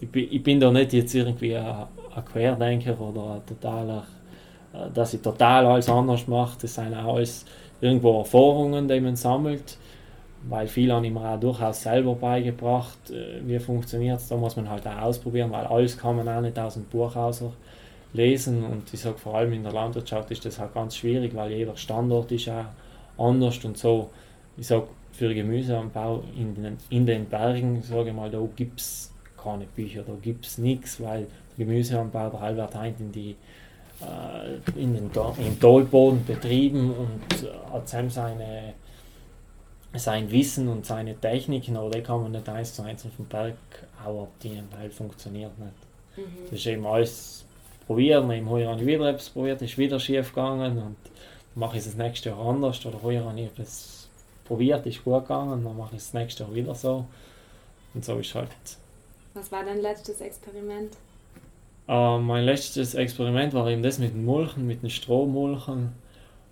ich 0.00 0.10
bin, 0.10 0.28
ich 0.30 0.42
bin 0.42 0.60
da 0.60 0.70
nicht 0.70 0.92
jetzt 0.92 1.14
irgendwie 1.14 1.56
ein, 1.56 1.86
ein 2.14 2.24
Querdenker 2.24 3.00
oder 3.00 3.36
ein 3.36 3.46
totaler, 3.46 4.04
äh, 4.72 4.90
dass 4.92 5.14
ich 5.14 5.22
total 5.22 5.66
alles 5.66 5.88
anders 5.88 6.26
mache. 6.26 6.58
Das 6.60 6.74
sind 6.74 6.94
auch 6.94 7.16
alles 7.16 7.44
irgendwo 7.80 8.18
Erfahrungen, 8.18 8.88
die 8.88 9.00
man 9.00 9.16
sammelt, 9.16 9.78
weil 10.48 10.66
viel 10.66 10.92
habe 10.92 11.06
ich 11.06 11.12
mir 11.12 11.20
auch 11.20 11.40
durchaus 11.40 11.82
selber 11.82 12.14
beigebracht, 12.14 13.10
äh, 13.10 13.40
wie 13.46 13.58
funktioniert 13.58 14.18
es. 14.18 14.28
Da 14.28 14.36
muss 14.36 14.56
man 14.56 14.68
halt 14.68 14.86
auch 14.86 15.02
ausprobieren, 15.02 15.50
weil 15.50 15.66
alles 15.66 15.96
kann 15.96 16.16
man 16.16 16.28
auch 16.28 16.40
nicht 16.40 16.58
aus 16.58 16.74
dem 16.74 16.84
Buch 16.84 17.16
raus 17.16 17.42
lesen 18.12 18.64
und 18.64 18.92
ich 18.92 19.00
sage 19.00 19.18
vor 19.18 19.34
allem 19.34 19.52
in 19.52 19.62
der 19.62 19.72
Landwirtschaft 19.72 20.30
ist 20.30 20.44
das 20.44 20.58
halt 20.58 20.74
ganz 20.74 20.96
schwierig, 20.96 21.34
weil 21.34 21.52
jeder 21.52 21.76
Standort 21.76 22.32
ist 22.32 22.48
auch 22.48 22.66
anders 23.18 23.64
und 23.64 23.76
so. 23.76 24.10
Ich 24.56 24.66
sage 24.66 24.88
für 25.12 25.34
Gemüseanbau 25.34 26.24
in 26.36 26.54
den, 26.54 26.76
in 26.90 27.06
den 27.06 27.26
Bergen, 27.26 27.82
sage 27.82 28.12
mal, 28.12 28.30
da 28.30 28.40
gibt 28.54 28.80
es 28.80 29.12
keine 29.42 29.64
Bücher, 29.64 30.02
da 30.06 30.14
gibt 30.20 30.46
es 30.46 30.58
nichts, 30.58 31.00
weil 31.00 31.26
der 31.56 31.66
Gemüseanbau 31.66 32.30
der 32.30 32.40
Halbert 32.40 32.74
Heint 32.74 33.00
in 33.00 33.12
die 33.12 33.36
äh, 34.00 34.78
in 34.78 34.92
den 34.92 35.10
im 35.38 35.60
Talboden 35.60 36.24
betrieben 36.26 36.92
und 36.92 37.42
äh, 37.42 37.72
hat 37.72 37.88
seine 37.88 38.74
sein 39.94 40.30
Wissen 40.30 40.68
und 40.68 40.84
seine 40.84 41.18
Techniken, 41.18 41.76
aber 41.76 41.88
die 41.88 42.02
kann 42.02 42.22
man 42.22 42.32
nicht 42.32 42.46
eins 42.48 42.74
zu 42.74 42.82
eins 42.82 43.06
auf 43.06 43.16
dem 43.16 43.24
Berg 43.26 43.54
auch 44.04 44.24
adaptieren, 44.24 44.68
weil 44.78 44.90
funktioniert 44.90 45.58
nicht. 45.58 45.72
Mhm. 46.16 46.42
Das 46.50 46.58
ist 46.58 46.66
eben 46.66 46.86
alles 46.86 47.45
probieren. 47.86 48.30
Im 48.30 48.50
Heuer 48.50 48.70
habe 48.70 48.80
ich 48.80 48.86
wieder 48.86 49.08
etwas 49.08 49.30
probiert, 49.30 49.62
ist 49.62 49.78
wieder 49.78 49.98
schief 49.98 50.30
gegangen 50.30 50.70
und 50.70 50.76
dann 50.76 50.96
mache 51.54 51.76
ich 51.76 51.80
es 51.80 51.86
das 51.86 51.96
nächste 51.96 52.30
Jahr 52.30 52.40
anders. 52.40 52.84
Oder 52.84 53.02
heuer 53.02 53.24
habe 53.24 53.40
ich 53.40 53.46
etwas 53.46 54.08
probiert, 54.44 54.86
ist 54.86 55.04
gut 55.04 55.22
gegangen, 55.22 55.64
dann 55.64 55.76
mache 55.76 55.96
ich 55.96 56.02
es 56.02 56.10
das 56.10 56.14
nächste 56.14 56.44
Jahr 56.44 56.54
wieder 56.54 56.74
so. 56.74 57.06
Und 57.94 58.04
so 58.04 58.18
ist 58.18 58.34
halt. 58.34 58.48
Was 59.34 59.50
war 59.52 59.64
dein 59.64 59.80
letztes 59.80 60.20
Experiment? 60.20 60.94
Äh, 61.88 62.18
mein 62.18 62.44
letztes 62.44 62.94
Experiment 62.94 63.54
war 63.54 63.68
eben 63.68 63.82
das 63.82 63.98
mit 63.98 64.12
dem 64.12 64.24
Mulchen, 64.24 64.66
mit 64.66 64.82
den 64.82 64.90
Strohmulchen. 64.90 65.92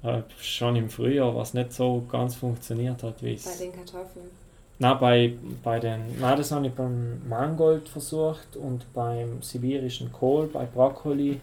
Äh, 0.02 0.22
schon 0.40 0.76
im 0.76 0.90
Frühjahr, 0.90 1.34
was 1.34 1.54
nicht 1.54 1.72
so 1.72 2.04
ganz 2.10 2.34
funktioniert 2.34 3.02
hat, 3.02 3.22
wie 3.22 3.34
es. 3.34 3.44
Bei 3.44 3.64
den 3.64 3.72
Kartoffeln. 3.72 4.30
Na, 4.78 4.94
bei, 4.94 5.34
bei 5.62 5.78
den, 5.78 6.00
na, 6.18 6.34
das 6.34 6.50
habe 6.50 6.66
ich 6.66 6.72
beim 6.72 7.26
Mangold 7.28 7.88
versucht 7.88 8.56
und 8.56 8.92
beim 8.92 9.40
sibirischen 9.40 10.12
Kohl, 10.12 10.48
bei 10.48 10.64
Brokkoli 10.64 11.40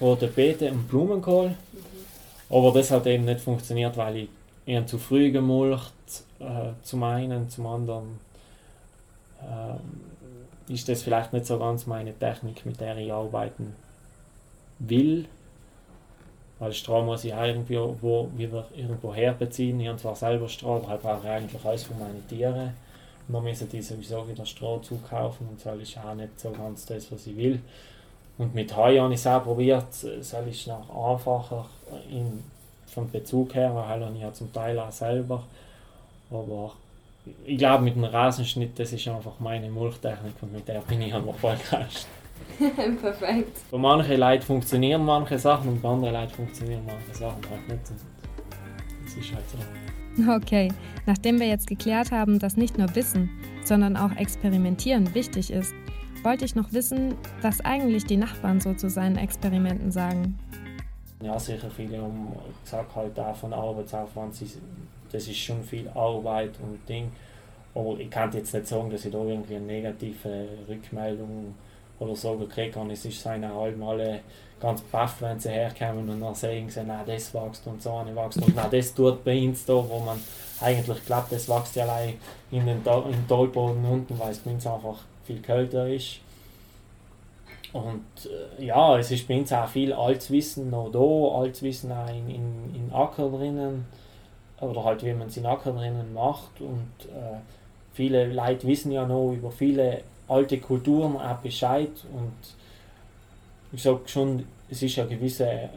oder 0.00 0.26
Beete 0.26 0.70
und 0.70 0.88
Blumenkohl. 0.88 1.48
Mhm. 1.50 1.56
Aber 2.50 2.72
das 2.72 2.90
hat 2.90 3.06
eben 3.06 3.24
nicht 3.24 3.40
funktioniert, 3.40 3.96
weil 3.96 4.16
ich 4.16 4.28
eher 4.66 4.86
zu 4.86 4.98
früh 4.98 5.30
gemulcht, 5.30 5.92
äh, 6.40 6.72
zum 6.82 7.02
einen, 7.02 7.48
zum 7.48 7.66
anderen 7.66 8.18
äh, 9.40 10.72
ist 10.72 10.88
das 10.88 11.02
vielleicht 11.02 11.32
nicht 11.32 11.46
so 11.46 11.58
ganz 11.58 11.86
meine 11.86 12.16
Technik, 12.18 12.64
mit 12.64 12.80
der 12.80 12.96
ich 12.96 13.12
arbeiten 13.12 13.74
will. 14.78 15.26
Weil 16.58 16.72
Stroh 16.72 17.02
muss 17.02 17.24
ich 17.24 17.34
auch 17.34 17.44
irgendwie 17.44 17.78
wo, 17.78 18.30
wieder 18.36 18.66
irgendwo 18.76 19.12
herbeziehen. 19.12 19.80
Ich 19.80 19.88
habe 19.88 19.98
zwar 19.98 20.14
selber 20.14 20.48
Stroh, 20.48 20.76
aber 20.76 20.94
ich 20.94 21.00
brauche 21.00 21.28
eigentlich 21.28 21.64
alles 21.64 21.84
für 21.84 21.94
meine 21.94 22.24
Tiere. 22.28 22.72
Und 23.26 23.34
dann 23.34 23.44
müssen 23.44 23.68
die 23.68 23.82
sowieso 23.82 24.28
wieder 24.28 24.44
Stroh 24.46 24.78
zukaufen 24.78 25.48
und 25.48 25.64
das 25.64 25.78
ist 25.78 25.98
auch 25.98 26.14
nicht 26.14 26.38
so 26.38 26.50
ganz 26.50 26.84
das, 26.86 27.10
was 27.10 27.26
ich 27.26 27.36
will. 27.36 27.60
Und 28.36 28.54
mit 28.54 28.76
Heu 28.76 28.98
habe 28.98 29.14
ich 29.14 29.20
es 29.20 29.26
auch 29.26 29.42
probiert, 29.42 29.86
es 29.90 30.32
ist 30.32 30.66
noch 30.66 31.12
einfacher 31.12 31.66
in, 32.10 32.42
vom 32.86 33.10
Bezug 33.10 33.54
her, 33.54 33.74
weil 33.74 34.14
ich 34.14 34.20
ja 34.20 34.32
zum 34.32 34.52
Teil 34.52 34.78
auch 34.78 34.90
selber. 34.90 35.42
Aber 36.30 36.72
ich 37.46 37.58
glaube, 37.58 37.84
mit 37.84 37.94
dem 37.94 38.04
Rasenschnitt, 38.04 38.78
das 38.78 38.92
ist 38.92 39.08
einfach 39.08 39.38
meine 39.38 39.70
Mulchtechnik 39.70 40.34
und 40.42 40.52
mit 40.52 40.68
der 40.68 40.80
bin 40.80 41.00
ich 41.00 41.14
am 41.14 41.26
erfolgreichsten. 41.28 42.23
Perfekt. 43.00 43.58
Bei 43.70 43.78
manchen 43.78 44.18
Leuten 44.18 44.42
funktionieren 44.42 45.04
manche 45.04 45.38
Sachen 45.38 45.70
und 45.70 45.82
bei 45.82 45.88
anderen 45.88 46.14
Leuten 46.14 46.32
funktionieren 46.32 46.82
manche 46.86 47.14
Sachen 47.18 47.40
halt 47.50 47.68
nicht. 47.68 47.80
Das 49.04 49.14
ist 49.14 49.34
halt 49.34 49.44
so. 49.50 50.32
Okay, 50.32 50.72
nachdem 51.06 51.40
wir 51.40 51.48
jetzt 51.48 51.66
geklärt 51.66 52.12
haben, 52.12 52.38
dass 52.38 52.56
nicht 52.56 52.78
nur 52.78 52.94
Wissen, 52.94 53.30
sondern 53.64 53.96
auch 53.96 54.12
Experimentieren 54.16 55.12
wichtig 55.14 55.50
ist, 55.50 55.74
wollte 56.22 56.44
ich 56.44 56.54
noch 56.54 56.72
wissen, 56.72 57.16
was 57.42 57.60
eigentlich 57.60 58.04
die 58.06 58.16
Nachbarn 58.16 58.60
so 58.60 58.74
zu 58.74 58.88
seinen 58.88 59.16
Experimenten 59.16 59.90
sagen. 59.90 60.38
Ja, 61.22 61.38
sicher 61.38 61.70
viele 61.70 62.02
um 62.02 62.34
gesagt 62.62 62.94
halt 62.94 63.18
auch 63.18 63.36
von 63.36 63.52
Arbeitsaufwand, 63.52 64.34
das 65.10 65.28
ist 65.28 65.36
schon 65.36 65.62
viel 65.62 65.88
Arbeit 65.88 66.52
und 66.62 66.88
Ding. 66.88 67.10
Aber 67.74 67.98
ich 67.98 68.10
kann 68.10 68.30
jetzt 68.32 68.54
nicht 68.54 68.66
sagen, 68.66 68.90
dass 68.90 69.04
ich 69.04 69.12
da 69.12 69.18
irgendwie 69.18 69.56
eine 69.56 69.66
negative 69.66 70.48
Rückmeldung 70.68 71.54
oder 71.98 72.16
so 72.16 72.36
gekriegt 72.36 72.76
habe. 72.76 72.92
Es 72.92 73.04
ist 73.04 73.20
seine 73.20 73.54
halt 73.54 73.80
alle 73.80 74.20
ganz 74.60 74.80
baff, 74.82 75.20
wenn 75.20 75.38
sie 75.38 75.50
herkommen 75.50 76.08
und 76.08 76.20
dann 76.20 76.34
sagen 76.34 76.70
sie, 76.70 76.82
na 76.86 77.04
das 77.04 77.34
wächst 77.34 77.66
und 77.66 77.82
so 77.82 77.96
eine 77.96 78.14
wächst 78.16 78.40
und 78.40 78.54
na 78.54 78.68
das 78.68 78.94
tut 78.94 79.22
bei 79.24 79.46
uns 79.46 79.64
da, 79.64 79.74
wo 79.74 79.98
man 79.98 80.18
eigentlich 80.60 81.04
glaubt, 81.04 81.32
das 81.32 81.48
wächst 81.48 81.76
ja 81.76 81.84
allein 81.84 82.14
in 82.50 82.66
den 82.66 82.78
im 82.78 83.28
Talboden 83.28 83.84
unten, 83.84 84.18
weil 84.18 84.30
es 84.30 84.38
bei 84.38 84.52
uns 84.52 84.66
einfach 84.66 84.98
viel 85.24 85.40
kälter 85.40 85.88
ist. 85.88 86.20
Und 87.72 88.04
äh, 88.58 88.66
ja, 88.66 88.96
es 88.98 89.10
ist 89.10 89.26
bei 89.26 89.36
uns 89.36 89.52
auch 89.52 89.66
viel 89.66 89.92
altes 89.92 90.30
Wissen 90.30 90.70
noch 90.70 90.90
da, 90.92 91.38
altes 91.40 91.62
Wissen 91.62 91.90
auch 91.90 92.08
in, 92.08 92.30
in, 92.30 92.74
in 92.74 92.92
Acker 92.92 93.28
drinnen, 93.28 93.86
oder 94.60 94.84
halt 94.84 95.02
wie 95.04 95.12
man 95.12 95.26
es 95.26 95.36
in 95.36 95.44
Acker 95.44 95.72
drinnen 95.72 96.14
macht. 96.14 96.60
Und 96.60 96.92
äh, 97.08 97.38
viele 97.92 98.32
Leute 98.32 98.66
wissen 98.68 98.92
ja 98.92 99.04
noch 99.04 99.32
über 99.32 99.50
viele 99.50 100.02
alte 100.34 100.58
Kulturen 100.58 101.16
auch 101.16 101.38
Bescheid. 101.38 101.90
Und 102.12 102.32
ich 103.72 103.82
sage 103.82 104.00
schon, 104.06 104.44
es 104.68 104.82
ist 104.82 104.98
eine 104.98 105.08
gewisse 105.08 105.46
äh, 105.46 105.68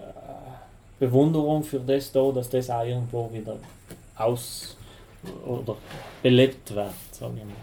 Bewunderung 1.00 1.64
für 1.64 1.80
das 1.80 2.12
da, 2.12 2.32
dass 2.32 2.50
das 2.50 2.70
auch 2.70 2.84
irgendwo 2.84 3.30
wieder 3.32 3.58
aus 4.16 4.76
oder 5.46 5.76
belebt 6.24 6.74
wird, 6.74 6.94
sagen 7.12 7.36
wir 7.38 7.46
mal. 7.46 7.54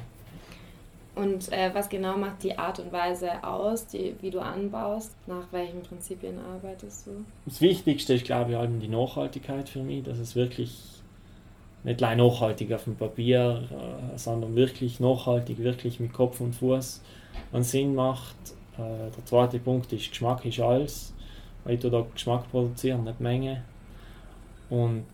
Und 1.14 1.52
äh, 1.52 1.70
was 1.72 1.88
genau 1.88 2.16
macht 2.16 2.42
die 2.42 2.58
Art 2.58 2.80
und 2.80 2.92
Weise 2.92 3.42
aus, 3.44 3.86
die, 3.86 4.16
wie 4.20 4.30
du 4.30 4.40
anbaust? 4.40 5.12
Nach 5.28 5.46
welchen 5.52 5.82
Prinzipien 5.82 6.38
arbeitest 6.40 7.06
du? 7.06 7.24
Das 7.46 7.60
Wichtigste 7.60 8.14
ist, 8.14 8.24
glaube 8.24 8.52
ich, 8.52 8.80
die 8.80 8.88
Nachhaltigkeit 8.88 9.68
für 9.68 9.82
mich, 9.82 10.02
dass 10.02 10.18
es 10.18 10.34
wirklich 10.34 10.93
nicht 11.84 12.02
allein 12.02 12.18
nachhaltig 12.18 12.72
auf 12.72 12.84
dem 12.84 12.96
Papier, 12.96 13.62
äh, 13.70 14.18
sondern 14.18 14.56
wirklich 14.56 15.00
nachhaltig, 15.00 15.58
wirklich 15.58 16.00
mit 16.00 16.12
Kopf 16.12 16.40
und 16.40 16.54
Fuß 16.54 17.02
einen 17.52 17.62
Sinn 17.62 17.94
macht. 17.94 18.36
Äh, 18.76 19.10
der 19.14 19.24
zweite 19.24 19.58
Punkt 19.58 19.92
ist, 19.92 20.10
Geschmack 20.10 20.44
ist 20.46 20.60
alles, 20.60 21.14
weil 21.64 21.76
du 21.76 21.90
da 21.90 22.04
Geschmack 22.12 22.50
produzieren, 22.50 23.04
nicht 23.04 23.20
Menge. 23.20 23.62
Und 24.70 25.04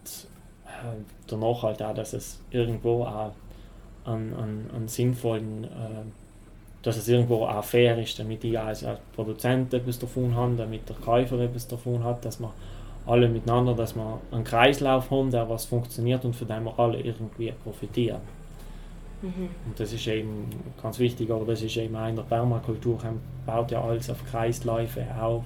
äh, 0.65 0.97
danach 1.27 1.63
halt 1.63 1.83
auch, 1.83 1.95
dass 1.95 2.13
es 2.13 2.41
irgendwo 2.51 3.03
auch 3.03 3.33
an, 4.05 4.33
an, 4.35 4.71
an 4.75 4.89
sinnvollen, 4.89 5.65
äh, 5.65 5.69
dass 6.83 6.97
es 6.97 7.09
irgendwo 7.09 7.47
auch 7.47 7.65
fair 7.65 7.99
ist, 7.99 8.19
damit 8.19 8.45
ich 8.45 8.59
als 8.59 8.87
Produzent 9.15 9.75
etwas 9.75 9.99
davon 9.99 10.35
habe, 10.35 10.55
damit 10.57 10.89
der 10.89 10.97
Käufer 10.97 11.39
etwas 11.41 11.67
davon 11.67 12.05
hat, 12.05 12.25
dass 12.25 12.39
man 12.39 12.53
alle 13.07 13.29
miteinander, 13.29 13.75
dass 13.75 13.95
wir 13.95 14.21
einen 14.31 14.45
Kreislauf 14.45 15.11
haben, 15.11 15.31
der 15.31 15.49
was 15.49 15.65
funktioniert 15.65 16.25
und 16.25 16.37
von 16.37 16.49
dem 16.49 16.65
wir 16.65 16.79
alle 16.79 17.01
irgendwie 17.01 17.53
profitieren. 17.65 18.21
Mhm. 19.23 19.49
Und 19.67 19.79
das 19.79 19.93
ist 19.93 20.07
eben 20.07 20.47
ganz 20.83 20.99
wichtig, 20.99 21.31
aber 21.31 21.45
das 21.45 21.63
ist 21.63 21.77
eben 21.77 21.95
auch 21.97 22.09
in 22.09 22.17
der 22.17 22.23
Permakultur, 22.23 22.99
baut 23.45 23.71
ja 23.71 23.83
alles 23.83 24.09
auf 24.11 24.25
Kreisläufe 24.31 25.05
auf 25.21 25.45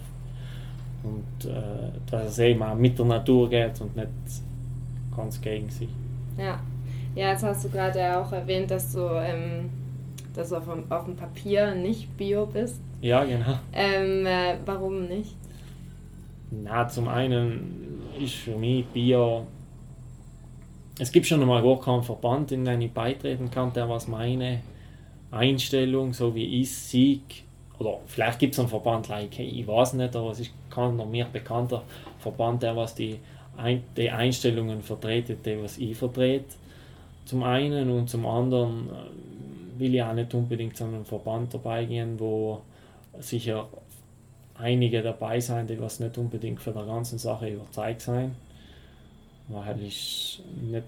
und 1.03 1.51
äh, 1.51 1.53
dass 2.11 2.31
es 2.31 2.39
eben 2.39 2.63
auch 2.63 2.75
mit 2.75 2.99
der 2.99 3.07
Natur 3.07 3.51
geht 3.51 3.81
und 3.81 3.97
nicht 3.97 4.09
ganz 5.15 5.41
gegen 5.41 5.69
sie. 5.71 5.89
Ja, 6.39 6.59
ja 7.15 7.31
jetzt 7.31 7.43
hast 7.43 7.65
du 7.65 7.69
gerade 7.69 8.17
auch 8.17 8.33
erwähnt, 8.33 8.71
dass 8.71 8.93
du, 8.93 9.01
ähm, 9.01 9.71
dass 10.35 10.51
du 10.51 10.57
auf, 10.57 10.65
dem, 10.65 10.91
auf 10.91 11.05
dem 11.05 11.17
Papier 11.17 11.75
nicht 11.75 12.17
bio 12.17 12.47
bist. 12.47 12.81
Ja, 13.01 13.25
genau. 13.25 13.59
Ähm, 13.73 14.25
äh, 14.25 14.57
warum 14.65 15.07
nicht? 15.07 15.37
Na, 16.63 16.87
zum 16.89 17.09
einen 17.09 18.03
ist 18.21 18.35
für 18.35 18.57
mich 18.57 18.87
Bier. 18.87 19.47
Es 20.99 21.11
gibt 21.11 21.27
schon 21.27 21.41
einmal 21.41 21.63
gar 21.63 21.81
keinen 21.81 22.03
Verband, 22.03 22.53
in 22.53 22.65
den 22.65 22.81
ich 22.81 22.93
beitreten 22.93 23.51
kann, 23.51 23.73
der 23.73 23.89
was 23.89 24.07
meine 24.07 24.61
Einstellung, 25.31 26.13
so 26.13 26.35
wie 26.35 26.61
ich 26.61 26.73
sieg, 26.73 27.45
oder 27.79 27.99
vielleicht 28.07 28.39
gibt 28.39 28.55
es 28.55 28.61
einen 28.61 28.69
Verband, 28.69 29.09
like, 29.09 29.39
ich 29.39 29.67
weiß 29.67 29.95
nicht, 29.95 30.15
aber 30.15 30.31
es 30.31 30.41
ist 30.41 30.53
kein 30.71 30.97
noch 30.97 31.09
mehr 31.09 31.27
bekannter 31.27 31.83
Verband, 32.19 32.63
der 32.63 32.77
was 32.77 32.95
die, 32.95 33.19
Ein 33.57 33.83
die 33.97 34.11
Einstellungen 34.11 34.83
vertretet, 34.83 35.45
die 35.45 35.61
was 35.63 35.79
ich 35.79 35.97
vertrete. 35.97 36.47
Zum 37.25 37.43
einen 37.43 37.91
und 37.91 38.09
zum 38.09 38.27
anderen 38.27 38.89
äh, 38.89 39.81
will 39.81 39.95
ich 39.95 40.03
auch 40.03 40.13
nicht 40.13 40.35
unbedingt 40.35 40.77
zu 40.77 40.85
einem 40.85 41.05
Verband 41.05 41.55
dabei 41.55 41.85
gehen, 41.85 42.19
wo 42.19 42.61
sicher 43.19 43.69
einige 44.59 45.03
dabei 45.03 45.41
sein, 45.41 45.67
die 45.67 45.81
was 45.81 46.01
nicht 46.01 46.17
unbedingt 46.19 46.61
für 46.61 46.73
die 46.73 46.87
ganze 46.87 47.19
Sache 47.19 47.49
überzeugt 47.49 48.03
sein. 48.03 48.35
Weil 49.49 49.83
ich 49.83 50.41
nicht 50.71 50.85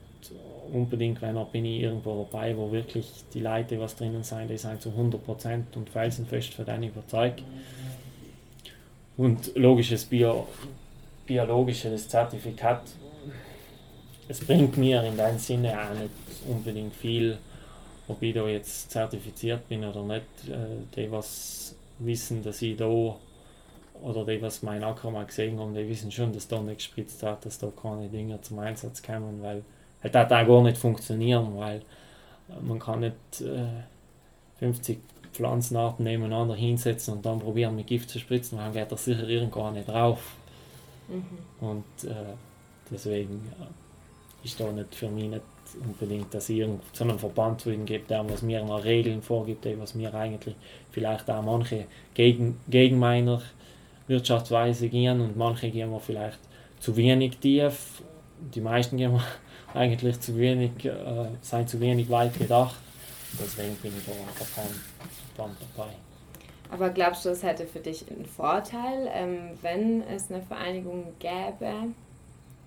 unbedingt, 0.72 1.20
wenn 1.22 1.36
bin 1.52 1.64
ich 1.64 1.82
irgendwo 1.82 2.26
dabei, 2.30 2.56
wo 2.56 2.72
wirklich 2.72 3.06
die 3.34 3.40
Leute, 3.40 3.78
was 3.78 3.96
drinnen 3.96 4.22
sein, 4.22 4.48
die 4.48 4.56
sind 4.56 4.80
zu 4.80 4.90
100% 4.90 5.62
und 5.74 5.90
felsenfest 5.90 6.54
für 6.54 6.64
den 6.64 6.84
überzeugt. 6.84 7.42
Und 9.16 9.54
logisches 9.56 10.04
Bio, 10.04 10.46
biologisches 11.26 12.08
Zertifikat, 12.08 12.82
es 14.28 14.40
bringt 14.40 14.76
mir 14.76 15.02
in 15.04 15.16
dem 15.16 15.38
Sinne 15.38 15.72
auch 15.78 15.94
nicht 15.94 16.10
unbedingt 16.48 16.94
viel, 16.94 17.38
ob 18.08 18.22
ich 18.22 18.34
da 18.34 18.46
jetzt 18.48 18.90
zertifiziert 18.90 19.68
bin 19.68 19.84
oder 19.84 20.02
nicht. 20.02 20.24
Äh, 20.48 20.84
die, 20.96 21.10
was 21.10 21.74
wissen, 21.98 22.42
dass 22.42 22.60
ich 22.62 22.76
da 22.76 23.16
oder 24.02 24.24
die, 24.24 24.40
was 24.42 24.62
mein 24.62 24.84
Acker 24.84 25.10
mal 25.10 25.26
gesehen 25.26 25.58
haben, 25.58 25.74
die 25.74 25.88
wissen 25.88 26.10
schon, 26.10 26.32
dass 26.32 26.48
da 26.48 26.60
nicht 26.60 26.78
gespritzt 26.78 27.22
hat, 27.22 27.44
dass 27.44 27.58
da 27.58 27.70
keine 27.80 28.08
Dinge 28.08 28.40
zum 28.40 28.58
Einsatz 28.58 29.02
kommen, 29.02 29.42
weil 29.42 29.62
es 30.02 30.12
hat 30.12 30.32
auch 30.32 30.46
gar 30.46 30.62
nicht 30.62 30.78
funktionieren, 30.78 31.56
weil 31.56 31.82
man 32.62 32.78
kann 32.78 33.00
nicht 33.00 33.40
äh, 33.40 33.66
50 34.58 34.98
Pflanzenarten 35.32 36.04
nebeneinander 36.04 36.54
hinsetzen 36.54 37.14
und 37.14 37.26
dann 37.26 37.40
probieren 37.40 37.76
mit 37.76 37.86
Gift 37.86 38.08
zu 38.08 38.18
spritzen, 38.18 38.58
dann 38.58 38.72
geht 38.72 38.90
das 38.90 39.04
sicher 39.04 39.28
irgendwann 39.28 39.74
nicht 39.74 39.88
drauf. 39.88 40.36
Mhm. 41.08 41.66
Und 41.66 42.04
äh, 42.04 42.34
deswegen 42.90 43.52
äh, 43.60 44.46
ist 44.46 44.58
da 44.58 44.70
nicht 44.72 44.94
für 44.94 45.08
mich 45.08 45.28
nicht 45.28 45.42
unbedingt, 45.84 46.32
dass 46.32 46.48
ich 46.48 46.62
einem 46.62 47.18
Verband 47.18 47.60
zu 47.60 47.76
gibt, 47.78 48.10
der 48.10 48.28
was 48.28 48.42
mir 48.42 48.64
noch 48.64 48.84
Regeln 48.84 49.20
vorgibt, 49.20 49.64
der 49.64 49.78
was 49.78 49.94
mir 49.94 50.14
eigentlich 50.14 50.54
vielleicht 50.90 51.28
auch 51.30 51.42
manche 51.42 51.86
gegen, 52.14 52.60
gegen 52.68 52.98
meiner 52.98 53.42
Wirtschaftsweise 54.06 54.88
gehen 54.88 55.20
und 55.20 55.36
manche 55.36 55.70
gehen 55.70 55.90
wir 55.90 56.00
vielleicht 56.00 56.38
zu 56.80 56.96
wenig 56.96 57.38
tief. 57.38 58.02
Die 58.54 58.60
meisten 58.60 58.96
gehen 58.96 59.12
wir 59.12 59.24
eigentlich 59.74 60.20
zu 60.20 60.36
wenig, 60.36 60.84
äh, 60.84 61.28
sind 61.40 61.68
zu 61.68 61.80
wenig 61.80 62.08
weit 62.10 62.38
gedacht. 62.38 62.76
Deswegen 63.38 63.74
bin 63.76 63.92
ich 63.96 64.04
da 64.04 64.12
einfach 64.12 64.54
kein 64.54 64.70
dabei. 65.36 65.90
Aber 66.70 66.90
glaubst 66.90 67.24
du, 67.24 67.30
es 67.30 67.42
hätte 67.42 67.66
für 67.66 67.78
dich 67.78 68.10
einen 68.10 68.26
Vorteil, 68.26 69.08
ähm, 69.12 69.50
wenn 69.62 70.02
es 70.02 70.30
eine 70.30 70.42
Vereinigung 70.42 71.12
gäbe? 71.18 71.92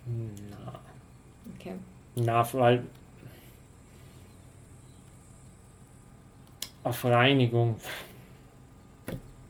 Na. 0.06 0.80
Okay. 1.56 1.74
Na, 2.16 2.54
weil 2.54 2.84
eine 6.84 6.94
Vereinigung, 6.94 7.76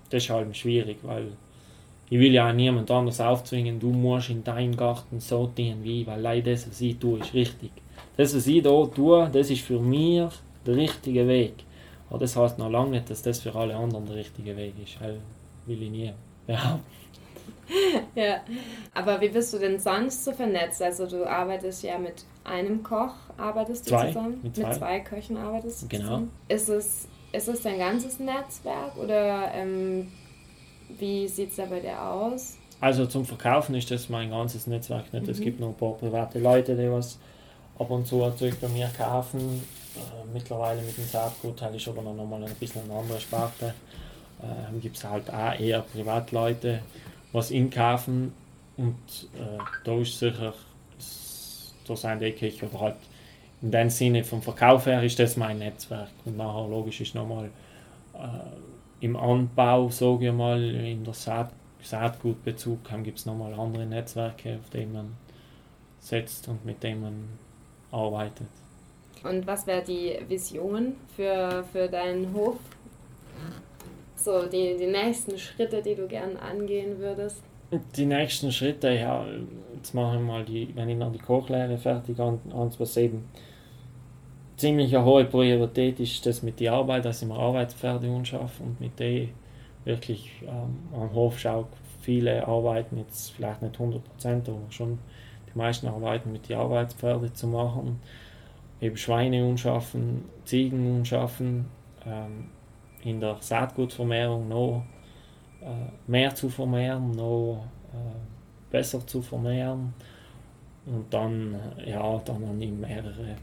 das 0.10 0.24
ist 0.24 0.30
halt 0.30 0.56
schwierig, 0.58 0.98
weil 1.04 1.32
ich 2.10 2.20
will 2.20 2.34
ja 2.34 2.52
niemand 2.52 2.90
anders 2.90 3.22
aufzwingen, 3.22 3.80
du 3.80 3.92
musst 3.92 4.30
in 4.30 4.44
deinem 4.44 4.76
Garten 4.76 5.20
so 5.20 5.48
dienen 5.48 5.84
wie 5.84 6.02
ich, 6.02 6.08
weil 6.08 6.20
leider 6.20 6.52
das, 6.52 6.68
was 6.68 6.82
ich 6.82 6.98
tue, 6.98 7.20
ist 7.20 7.34
richtig. 7.34 7.72
Das, 8.18 8.36
was 8.36 8.48
ich 8.48 8.62
hier 8.62 8.64
tue, 8.64 9.30
das 9.32 9.50
ist 9.50 9.62
für 9.62 9.80
mich 9.80 10.28
der 10.66 10.76
richtige 10.76 11.28
Weg. 11.28 11.54
Aber 12.10 12.20
das 12.20 12.36
heißt 12.36 12.58
noch 12.58 12.70
lange 12.70 12.92
nicht, 12.92 13.10
dass 13.10 13.22
das 13.22 13.40
für 13.40 13.54
alle 13.54 13.76
anderen 13.76 14.06
der 14.08 14.16
richtige 14.16 14.58
Weg 14.58 14.74
ist. 14.84 14.98
Das 15.00 15.12
will 15.68 15.84
ich 15.84 15.92
nie 15.92 16.12
behaupten. 16.48 16.84
ja, 18.16 18.42
aber 18.96 19.22
wie 19.22 19.30
bist 19.30 19.54
du 19.54 19.60
denn 19.60 19.80
sonst 19.80 20.26
so 20.26 20.32
vernetzt? 20.32 20.82
Also 20.82 21.06
du 21.06 21.30
arbeitest 21.30 21.84
ja 21.84 22.00
mit 22.00 22.26
einem 22.44 22.82
Koch, 22.82 23.14
arbeitest 23.38 23.86
du 23.86 23.92
zwei, 23.92 24.08
zusammen? 24.08 24.40
Mit 24.42 24.56
zwei. 24.56 24.68
mit 24.68 24.76
zwei 24.76 25.00
Köchen 25.02 25.38
arbeitest 25.38 25.84
du 25.84 25.88
genau. 25.88 26.04
zusammen? 26.04 26.32
Ist 26.48 26.70
es, 26.70 27.08
ist 27.32 27.48
es 27.48 27.62
dein 27.62 27.78
ganzes 27.78 28.20
Netzwerk 28.20 28.98
oder 28.98 29.52
ähm, 29.54 30.12
wie 30.98 31.28
sieht 31.28 31.52
es 31.52 31.58
da 31.58 31.66
bei 31.66 31.80
dir 31.80 32.02
aus? 32.02 32.58
Also 32.82 33.06
zum 33.06 33.26
Verkaufen 33.26 33.76
ist 33.76 33.92
das 33.92 34.10
mein 34.10 34.30
ganzes 34.30 34.68
Netzwerk 34.68 35.12
nicht. 35.14 35.26
Mhm. 35.26 35.32
Es 35.32 35.42
gibt 35.42 35.60
noch 35.60 35.70
ein 35.70 35.76
paar 35.76 35.94
private 35.94 36.40
Leute, 36.40 36.76
die 36.76 36.90
was 36.90 37.20
ab 37.78 37.90
und 37.90 38.08
zu 38.08 38.30
Zeug 38.32 38.60
bei 38.60 38.70
mir 38.70 38.90
kaufen. 38.98 39.40
Äh, 39.96 40.34
mittlerweile 40.34 40.82
mit 40.82 40.98
dem 40.98 41.06
Saatgut 41.06 41.62
ist 41.62 41.88
aber 41.88 42.02
noch 42.02 42.26
mal 42.26 42.44
ein 42.44 42.56
bisschen 42.56 42.84
eine 42.84 43.00
andere 43.00 43.20
Sparte. 43.20 43.74
Äh, 44.42 44.80
gibt 44.80 44.98
es 44.98 45.04
halt 45.04 45.30
auch 45.34 45.60
eher 45.60 45.82
Privatleute, 45.82 46.80
was 47.34 47.52
inkaufen 47.52 48.34
und 48.78 48.96
äh, 49.36 49.58
da 49.84 49.98
ist 49.98 50.18
sicher, 50.18 50.54
da 51.86 51.96
sind 51.96 52.22
die 52.22 52.32
Küche 52.32 52.66
oder 52.68 52.80
halt 52.80 52.96
in 53.62 53.72
dem 53.72 53.90
Sinne 53.90 54.24
vom 54.24 54.42
Verkauf 54.42 54.86
her 54.86 55.04
ist 55.04 55.20
das 55.20 55.36
mein 55.36 55.60
Netzwerk 55.60 56.12
und 56.24 56.38
nachher 56.38 56.68
logisch 56.70 57.02
ist 57.02 57.14
nochmal 57.16 57.50
äh, 58.14 58.18
im 59.02 59.16
Anbau, 59.16 59.90
sage 59.90 60.28
ich 60.28 60.34
mal, 60.34 60.62
in 60.64 61.04
der 61.04 61.14
Saat, 61.14 61.52
Saatgutbezug 61.82 62.80
gibt 63.04 63.20
es 63.20 63.26
nochmal 63.26 63.54
andere 63.54 63.86
Netzwerke, 63.86 64.60
auf 64.62 64.70
denen 64.70 64.94
man 64.94 65.18
setzt 66.00 66.48
und 66.48 66.66
mit 66.66 66.84
denen 66.84 67.02
man 67.02 67.30
arbeitet. 67.92 68.48
Und 69.24 69.46
was 69.48 69.68
wäre 69.68 69.84
die 69.84 70.18
Vision 70.28 70.96
für, 71.16 71.64
für 71.72 71.88
deinen 71.88 72.34
Hof? 72.34 72.58
So, 74.16 74.46
die, 74.46 74.76
die 74.78 74.88
nächsten 74.88 75.38
Schritte, 75.38 75.82
die 75.82 75.96
du 75.96 76.08
gern 76.08 76.36
angehen 76.38 77.00
würdest? 77.00 77.42
Die 77.96 78.06
nächsten 78.06 78.52
Schritte, 78.52 78.92
ja, 78.92 79.26
jetzt 79.76 79.94
mache 79.94 80.18
ich 80.18 80.22
mal 80.22 80.44
die, 80.44 80.76
wenn 80.76 80.90
ich 80.90 80.98
noch 80.98 81.12
die 81.12 81.20
Kochlehre 81.20 81.78
fertig 81.78 82.20
an, 82.20 82.40
ans 82.52 82.80
was 82.80 82.98
eben 82.98 83.30
ziemlich 84.60 84.96
hohe 84.96 85.26
Priorität 85.26 86.00
ist, 86.00 86.26
das 86.26 86.44
mit 86.44 86.60
der 86.60 86.74
Arbeit, 86.74 87.06
dass 87.06 87.22
ich 87.22 87.28
mir 87.28 87.38
Arbeitspferde 87.38 88.26
schaffe 88.26 88.64
und 88.64 88.80
mit 88.80 89.00
der 89.00 89.28
wirklich 89.86 90.30
ähm, 90.44 90.78
am 90.94 91.14
Hof 91.14 91.40
schaue, 91.40 91.68
viele 92.02 92.48
arbeiten 92.48 92.98
jetzt 92.98 93.32
vielleicht 93.32 93.62
nicht 93.62 93.76
100%, 93.76 94.02
aber 94.26 94.60
schon 94.70 95.00
die 95.54 95.58
meisten 95.58 95.88
arbeiten 95.88 96.32
mit 96.32 96.50
den 96.50 96.58
Arbeitspferde 96.58 97.34
zu 97.34 97.48
machen. 97.48 98.00
Eben 98.82 98.98
Schweine 98.98 99.46
unschaffen, 99.46 100.26
Ziegen 100.46 101.00
unschaffen, 101.00 101.66
ähm, 102.06 102.46
in 103.04 103.20
der 103.20 103.38
Saatgutvermehrung 103.40 104.48
noch 104.48 104.84
äh, 105.62 106.10
mehr 106.10 106.34
zu 106.36 106.50
vermehren, 106.50 107.12
noch 107.12 107.66
äh, 107.94 108.72
besser 108.72 109.06
zu 109.06 109.22
vermehren. 109.22 109.94
Und 110.86 111.14
dann, 111.14 111.56
ja, 111.86 112.20
dann 112.26 112.48
habe 112.48 112.66
mehrere, 112.68 113.36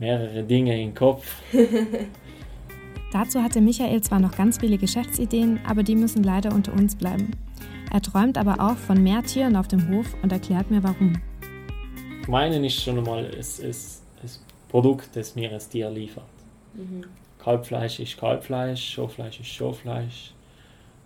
mehrere 0.00 0.42
Dinge 0.42 0.82
im 0.82 0.94
Kopf. 0.94 1.24
Dazu 3.12 3.42
hatte 3.42 3.60
Michael 3.60 4.00
zwar 4.02 4.18
noch 4.18 4.36
ganz 4.36 4.58
viele 4.58 4.78
Geschäftsideen, 4.78 5.60
aber 5.66 5.82
die 5.82 5.94
müssen 5.94 6.22
leider 6.22 6.52
unter 6.52 6.72
uns 6.72 6.96
bleiben. 6.96 7.32
Er 7.92 8.00
träumt 8.00 8.38
aber 8.38 8.60
auch 8.60 8.76
von 8.76 9.02
mehr 9.02 9.22
Tieren 9.22 9.56
auf 9.56 9.68
dem 9.68 9.88
Hof 9.90 10.06
und 10.22 10.32
erklärt 10.32 10.70
mir 10.70 10.82
warum. 10.82 11.20
Meinen 12.28 12.64
ist 12.64 12.82
schon 12.82 12.98
einmal, 12.98 13.24
es, 13.26 13.58
es 13.58 14.00
Produkt, 14.70 15.16
das 15.16 15.34
mir 15.34 15.52
ein 15.52 15.58
Tier 15.58 15.90
liefert. 15.90 16.24
Mhm. 16.74 17.04
Kalbfleisch 17.42 17.98
ist 17.98 18.16
Kalbfleisch, 18.16 18.94
Schaffleisch 18.94 19.40
ist 19.40 19.48
Schaffleisch, 19.48 20.32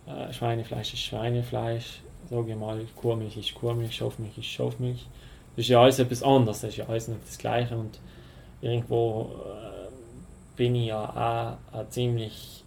äh, 0.07 0.33
Schweinefleisch 0.33 0.92
ist 0.92 1.02
Schweinefleisch, 1.02 2.02
sage 2.28 2.52
ich 2.52 2.57
mal, 2.59 2.80
Kuhmilch 2.96 3.37
ist 3.38 3.54
Kuhmilch, 3.54 3.94
Schafmilch 3.94 4.37
ist 4.37 4.46
Schafmilch. 4.46 5.07
Das 5.57 5.64
ist 5.64 5.68
ja 5.68 5.80
alles 5.80 5.98
etwas 5.98 6.22
anderes, 6.22 6.61
das 6.61 6.70
ist 6.70 6.76
ja 6.76 6.87
alles 6.87 7.09
nicht 7.09 7.20
das 7.26 7.38
Gleiche 7.38 7.76
und 7.76 7.98
irgendwo 8.64 9.31
äh, 9.44 10.57
bin 10.57 10.74
ich 10.74 10.87
ja 10.88 11.59
auch 11.72 11.79
ein 11.79 11.90
ziemlich 11.90 12.64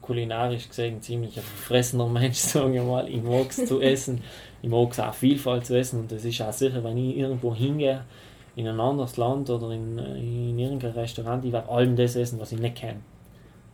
kulinarisch 0.00 0.68
gesehen 0.68 1.00
ziemlich 1.00 1.36
ein 1.36 1.42
verfressener 1.42 2.06
Mensch, 2.06 2.38
sage 2.38 2.76
ich 2.76 2.82
mal. 2.82 3.08
Ich 3.08 3.22
mag 3.22 3.50
es 3.50 3.66
zu 3.66 3.80
essen, 3.80 4.22
ich 4.60 4.68
mag 4.68 4.90
es 4.90 5.00
auch 5.00 5.14
Vielfalt 5.14 5.66
zu 5.66 5.76
essen 5.76 6.00
und 6.00 6.12
das 6.12 6.24
ist 6.24 6.40
auch 6.42 6.52
sicher, 6.52 6.82
wenn 6.84 6.98
ich 6.98 7.16
irgendwo 7.16 7.54
hingehe, 7.54 8.04
in 8.54 8.68
ein 8.68 8.78
anderes 8.80 9.16
Land 9.16 9.48
oder 9.48 9.70
in, 9.70 9.96
in 9.98 10.58
irgendein 10.58 10.92
Restaurant, 10.92 11.44
ich 11.44 11.52
werde 11.52 11.70
allem 11.70 11.96
das 11.96 12.16
essen, 12.16 12.38
was 12.38 12.52
ich 12.52 12.58
nicht 12.58 12.76
kenne. 12.76 13.00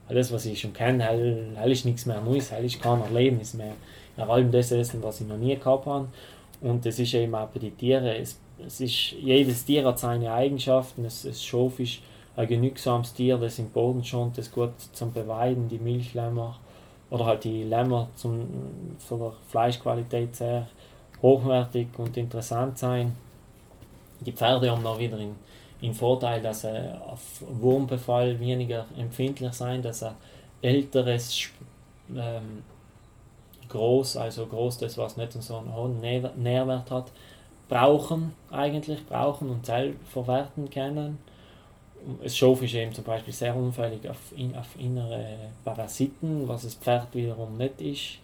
Alles, 0.08 0.32
was 0.32 0.46
ich 0.46 0.60
schon 0.60 0.72
kenne, 0.72 1.02
hell, 1.02 1.48
hell 1.56 1.72
ist 1.72 1.84
nichts 1.84 2.06
mehr 2.06 2.20
Neues, 2.20 2.52
hell 2.52 2.64
ist 2.64 2.80
kein 2.80 3.00
Erlebnis 3.02 3.54
mehr. 3.54 3.74
Ich 4.12 4.18
werde 4.18 4.32
allem 4.32 4.52
das 4.52 4.70
essen, 4.70 5.02
was 5.02 5.20
ich 5.20 5.26
noch 5.26 5.36
nie 5.36 5.56
gehabt 5.56 5.86
habe. 5.86 6.08
Und 6.60 6.86
das 6.86 6.98
ist 6.98 7.12
eben 7.14 7.34
auch 7.34 7.48
bei 7.48 7.60
den 7.60 7.76
Tieren. 7.76 8.06
Es, 8.06 8.38
es 8.66 8.80
ist, 8.80 9.12
jedes 9.12 9.64
Tier 9.64 9.84
hat 9.86 9.98
seine 9.98 10.32
Eigenschaften. 10.32 11.04
Es, 11.04 11.24
es 11.24 11.44
Schof 11.44 11.80
ist 11.80 12.00
ein 12.36 12.46
genügsames 12.46 13.14
Tier, 13.14 13.36
das 13.38 13.58
im 13.58 13.70
Boden 13.70 14.04
schont, 14.04 14.38
das 14.38 14.50
gut 14.50 14.72
zum 14.92 15.12
Beweiden, 15.12 15.68
die 15.68 15.78
Milchlämmer 15.78 16.58
oder 17.10 17.26
halt 17.26 17.44
die 17.44 17.64
Lämmer 17.64 18.08
zum, 18.14 18.46
von 18.98 19.18
der 19.18 19.32
Fleischqualität 19.48 20.36
sehr 20.36 20.68
hochwertig 21.22 21.88
und 21.96 22.16
interessant 22.16 22.78
sein. 22.78 23.16
Die 24.20 24.32
Pferde 24.32 24.70
haben 24.70 24.82
noch 24.82 24.98
wieder 24.98 25.16
den, 25.16 25.34
Vorteil, 25.94 26.42
dass 26.42 26.62
sie 26.62 27.00
auf 27.06 27.42
Wurmbefall 27.60 28.38
weniger 28.40 28.84
empfindlich 28.96 29.52
sind, 29.52 29.84
dass 29.84 30.02
ein 30.02 30.14
älteres 30.60 31.48
ähm, 32.14 32.64
Groß, 33.68 34.16
also 34.16 34.46
groß, 34.46 34.78
das 34.78 34.96
was 34.96 35.16
nicht 35.16 35.32
so 35.32 35.58
einen 35.58 35.74
hohen 35.74 36.00
Nährwert 36.00 36.90
hat, 36.90 37.12
brauchen 37.68 38.32
eigentlich, 38.50 39.06
brauchen 39.06 39.50
und 39.50 39.66
selber 39.66 39.98
verwerten 40.10 40.70
können. 40.70 41.18
Das 42.22 42.36
Schof 42.36 42.62
ist 42.62 42.74
eben 42.74 42.92
zum 42.92 43.04
Beispiel 43.04 43.34
sehr 43.34 43.54
unfällig 43.54 44.08
auf, 44.08 44.32
in, 44.36 44.56
auf 44.56 44.68
innere 44.78 45.36
Parasiten, 45.64 46.46
was 46.48 46.62
das 46.62 46.74
Pferd 46.74 47.14
wiederum 47.14 47.56
nicht 47.56 47.80
ist. 47.80 48.18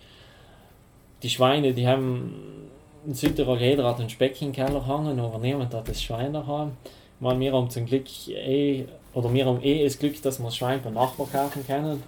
Die 1.22 1.30
Schweine, 1.30 1.72
die 1.74 1.86
haben 1.86 2.70
in 3.06 3.14
Südtirol 3.14 3.60
jeder 3.60 3.84
hat 3.84 4.00
einen 4.00 4.08
Speck 4.08 4.40
im 4.40 4.52
Keller 4.52 4.86
hängen, 4.86 5.20
aber 5.20 5.38
niemand 5.38 5.74
hat 5.74 5.88
das 5.88 6.02
Schwein 6.02 6.32
daheim. 6.32 6.72
wir 7.20 7.52
haben 7.52 7.68
zum 7.68 7.86
Glück 7.86 8.06
eh, 8.28 8.86
oder 9.12 9.32
wir 9.32 9.44
haben 9.44 9.62
eh 9.62 9.84
das 9.84 9.98
Glück, 9.98 10.20
dass 10.22 10.38
wir 10.38 10.46
das 10.46 10.56
Schwein 10.56 10.80
beim 10.82 10.94
Nachbar 10.94 11.26
kaufen 11.30 11.66
können. 11.66 12.02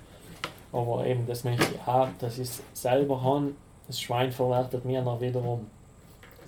Aber 0.72 1.06
eben, 1.06 1.26
das 1.26 1.44
möchte 1.44 1.66
ich 1.74 1.88
auch, 1.88 2.08
dass 2.18 2.38
ich 2.38 2.48
es 2.48 2.62
selber 2.72 3.22
habe. 3.22 3.52
Das 3.86 4.00
Schwein 4.00 4.32
verwertet 4.32 4.84
mir 4.84 5.02
dann 5.02 5.20
wiederum 5.20 5.66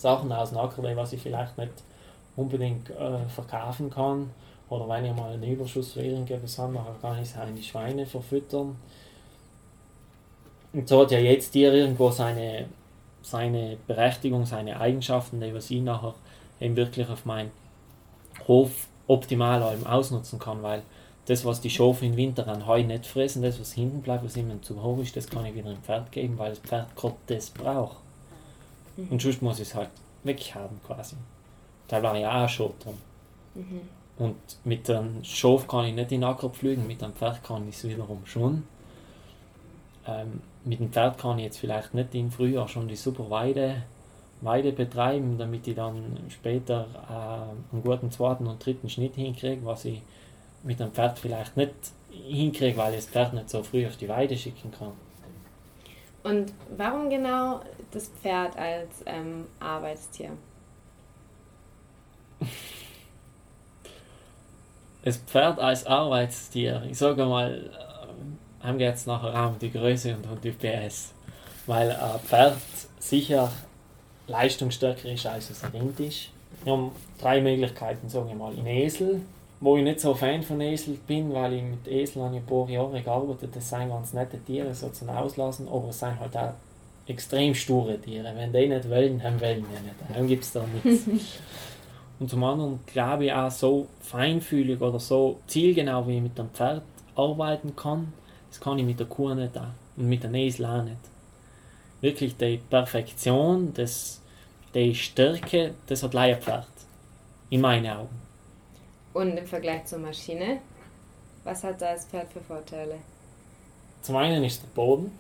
Sachen 0.01 0.33
aus 0.33 0.51
dem 0.51 0.59
Ackerlei, 0.59 0.97
was 0.97 1.13
ich 1.13 1.23
vielleicht 1.23 1.57
nicht 1.59 1.73
unbedingt 2.37 2.91
äh, 2.91 3.29
verkaufen 3.29 3.91
kann. 3.91 4.31
Oder 4.69 4.89
wenn 4.89 5.05
ich 5.05 5.15
mal 5.15 5.33
einen 5.33 5.43
Überschuss 5.43 5.93
für 5.93 6.03
irgendetwas 6.03 6.59
habe, 6.59 6.79
kann 7.01 7.17
ich 7.23 7.31
es 7.31 7.35
in 7.37 7.57
die 7.57 7.63
Schweine 7.63 8.07
verfüttern. 8.07 8.77
Und 10.73 10.89
so 10.89 11.01
hat 11.01 11.11
ja 11.11 11.19
jetzt 11.19 11.53
Tier 11.53 11.73
irgendwo 11.73 12.11
seine 12.11 12.67
seine 13.23 13.77
Berechtigung, 13.87 14.47
seine 14.47 14.81
Eigenschaften, 14.81 15.41
die 15.41 15.55
was 15.55 15.71
ich 15.71 15.83
nachher 15.83 16.15
eben 16.61 16.77
wirklich 16.77 17.09
auf 17.09 17.25
meinen 17.25 17.51
Hof 18.47 18.89
optimal 19.07 19.63
ausnutzen 19.85 20.39
kann, 20.39 20.63
weil 20.63 20.83
das, 21.27 21.45
was 21.45 21.61
die 21.61 21.71
Schafe 21.71 22.07
im 22.07 22.17
Winter 22.17 22.49
an 22.49 22.67
Heu 22.67 22.83
nicht 22.83 23.07
fressen, 23.07 23.43
das, 23.43 23.61
was 23.61 23.73
hinten 23.73 24.01
bleibt, 24.01 24.25
was 24.25 24.37
immer 24.37 24.61
zu 24.63 24.83
hoch 24.83 24.99
ist, 24.99 25.15
das 25.17 25.29
kann 25.29 25.45
ich 25.45 25.55
wieder 25.55 25.71
dem 25.71 25.83
Pferd 25.83 26.11
geben, 26.11 26.39
weil 26.39 26.51
das 26.51 26.59
Pferd 26.61 26.97
gerade 26.97 27.17
das 27.27 27.51
braucht. 27.51 27.97
Mhm. 28.99 29.09
Und 29.11 29.23
sonst 29.23 29.41
muss 29.43 29.61
ich 29.61 29.69
es 29.69 29.75
halt 29.75 29.91
weghaben 30.25 30.81
quasi. 30.87 31.17
Da 31.87 32.03
war 32.03 32.17
ja 32.17 32.45
auch 32.45 32.49
schon 32.49 32.73
drin. 32.81 32.99
Mhm. 33.55 33.81
Und 34.19 34.37
mit 34.65 34.89
dem 34.89 35.23
Schaf 35.23 35.69
kann 35.69 35.87
ich 35.87 35.95
nicht 35.95 36.11
in 36.13 36.21
den 36.21 36.29
Acker 36.29 36.51
pflügen, 36.51 36.87
mit 36.87 37.01
dem 37.01 37.13
Pferd 37.13 37.43
kann 37.45 37.69
ich 37.69 37.77
es 37.77 37.85
wiederum 37.85 38.27
schon. 38.27 38.65
Ähm, 40.07 40.41
mit 40.65 40.81
dem 40.81 40.91
Pferd 40.91 41.19
kann 41.19 41.39
ich 41.39 41.45
jetzt 41.45 41.59
vielleicht 41.59 41.95
nicht 41.95 42.15
im 42.15 42.31
Frühjahr 42.33 42.67
schon 42.67 42.89
die 42.89 42.97
super 42.97 43.31
Weide, 43.31 43.85
Weide 44.41 44.73
betreiben, 44.73 45.39
damit 45.39 45.69
ich 45.69 45.77
dann 45.77 46.19
später 46.31 46.87
äh, 47.09 47.73
einen 47.75 47.83
guten 47.83 48.11
zweiten 48.11 48.47
und 48.49 48.65
dritten 48.65 48.89
Schnitt 48.89 49.15
hinkriege, 49.15 49.65
was 49.65 49.85
ich 49.85 50.03
mit 50.65 50.81
dem 50.81 50.91
Pferd 50.91 51.19
vielleicht 51.19 51.57
nicht 51.57 51.75
hinkriege, 52.11 52.77
weil 52.77 52.95
ich 52.95 53.05
das 53.05 53.07
Pferd 53.07 53.35
nicht 53.35 53.49
so 53.49 53.63
früh 53.63 53.87
auf 53.87 53.97
die 53.97 54.09
Weide 54.09 54.37
schicken 54.37 54.73
kann. 54.73 54.93
Und 56.25 56.53
warum 56.77 57.09
genau 57.09 57.61
das 57.91 58.09
Pferd 58.09 58.57
als 58.57 59.03
ähm, 59.07 59.47
Arbeitstier? 59.61 60.31
Das 65.03 65.17
Pferd 65.17 65.59
als 65.59 65.87
Arbeitstier, 65.87 66.83
ich 66.91 66.99
sage 66.99 67.25
mal, 67.25 67.71
äh, 67.73 68.67
haben 68.67 68.79
wir 68.79 68.87
jetzt 68.87 69.07
nachher 69.07 69.47
auch 69.47 69.57
die 69.59 69.71
Größe 69.71 70.17
und 70.17 70.45
die 70.45 70.51
PS. 70.51 71.15
Weil 71.67 71.93
ein 71.93 72.21
Pferd 72.21 72.59
sicher 72.99 73.51
leistungsstärker 74.27 75.11
ist 75.11 75.27
als 75.27 75.51
es 75.51 75.63
Rind 75.73 75.99
ist. 76.01 76.31
Wir 76.65 76.73
haben 76.73 76.93
drei 77.21 77.41
Möglichkeiten, 77.41 78.09
sagen 78.09 78.29
wir 78.29 78.35
mal. 78.35 78.53
In 78.55 78.67
Esel, 78.67 79.23
wo 79.61 79.77
ich 79.77 79.85
nicht 79.85 80.01
so 80.01 80.15
Fan 80.15 80.43
von 80.43 80.61
Esel 80.61 80.99
bin, 81.07 81.33
weil 81.33 81.55
ich 81.55 81.63
mit 81.63 81.87
Esel 81.87 82.23
ein 82.23 82.45
paar 82.45 82.69
Jahre 82.69 83.01
gearbeitet 83.01 83.55
Das 83.55 83.69
sind 83.69 83.89
ganz 83.89 84.13
nette 84.13 84.39
Tiere, 84.39 84.75
so 84.75 84.89
zum 84.91 85.09
Auslassen, 85.11 85.69
aber 85.69 85.89
es 85.89 85.99
sind 85.99 86.19
halt 86.19 86.37
auch 86.37 86.53
extrem 87.09 87.55
sture 87.55 87.99
Tiere. 87.99 88.33
Wenn 88.37 88.53
die 88.53 88.69
nicht 88.69 88.89
wollen, 88.89 89.19
dann 89.19 89.41
wollen 89.41 89.65
wir 89.71 89.81
nicht. 89.81 89.95
Dann 90.15 90.27
gibt 90.29 90.45
es 90.45 90.53
da 90.53 90.65
nichts. 90.85 91.07
Und 92.21 92.29
zum 92.29 92.43
anderen 92.45 92.81
glaube 92.87 93.27
ich 93.27 93.33
auch 93.33 93.51
so 93.51 93.87
feinfühlig 94.01 94.81
oder 94.81 94.99
so 94.99 95.41
zielgenau, 95.47 96.07
wie 96.07 96.17
ich 96.17 96.23
mit 96.23 96.37
dem 96.37 96.51
Pferd 96.51 96.83
arbeiten 97.15 97.75
kann, 97.77 98.13
das 98.51 98.61
kann 98.61 98.79
ich 98.79 98.85
mit 98.85 98.99
der 98.99 99.07
Kuh 99.07 99.35
nicht 99.35 99.57
auch. 99.57 99.67
Und 99.97 100.09
mit 100.09 100.23
der 100.23 100.33
Esel 100.35 100.67
auch 100.67 100.83
nicht. 100.83 100.97
Wirklich 102.01 102.37
die 102.37 102.59
Perfektion, 102.59 103.73
das, 103.75 104.21
die 104.75 104.95
Stärke, 104.95 105.75
das 105.87 106.03
hat 106.03 106.15
ein 106.15 106.41
Pferd. 106.41 106.67
In 107.51 107.61
meinen 107.61 107.87
Augen. 107.87 108.21
Und 109.15 109.37
im 109.37 109.47
Vergleich 109.47 109.87
zur 109.87 109.99
Maschine, 110.01 110.59
was 111.45 111.65
hat 111.65 111.81
das 111.81 112.05
Pferd 112.05 112.33
für 112.33 112.41
Vorteile? 112.41 112.97
Zum 114.03 114.17
einen 114.17 114.45
ist 114.45 114.63
der 114.63 114.69
Boden. 114.69 115.11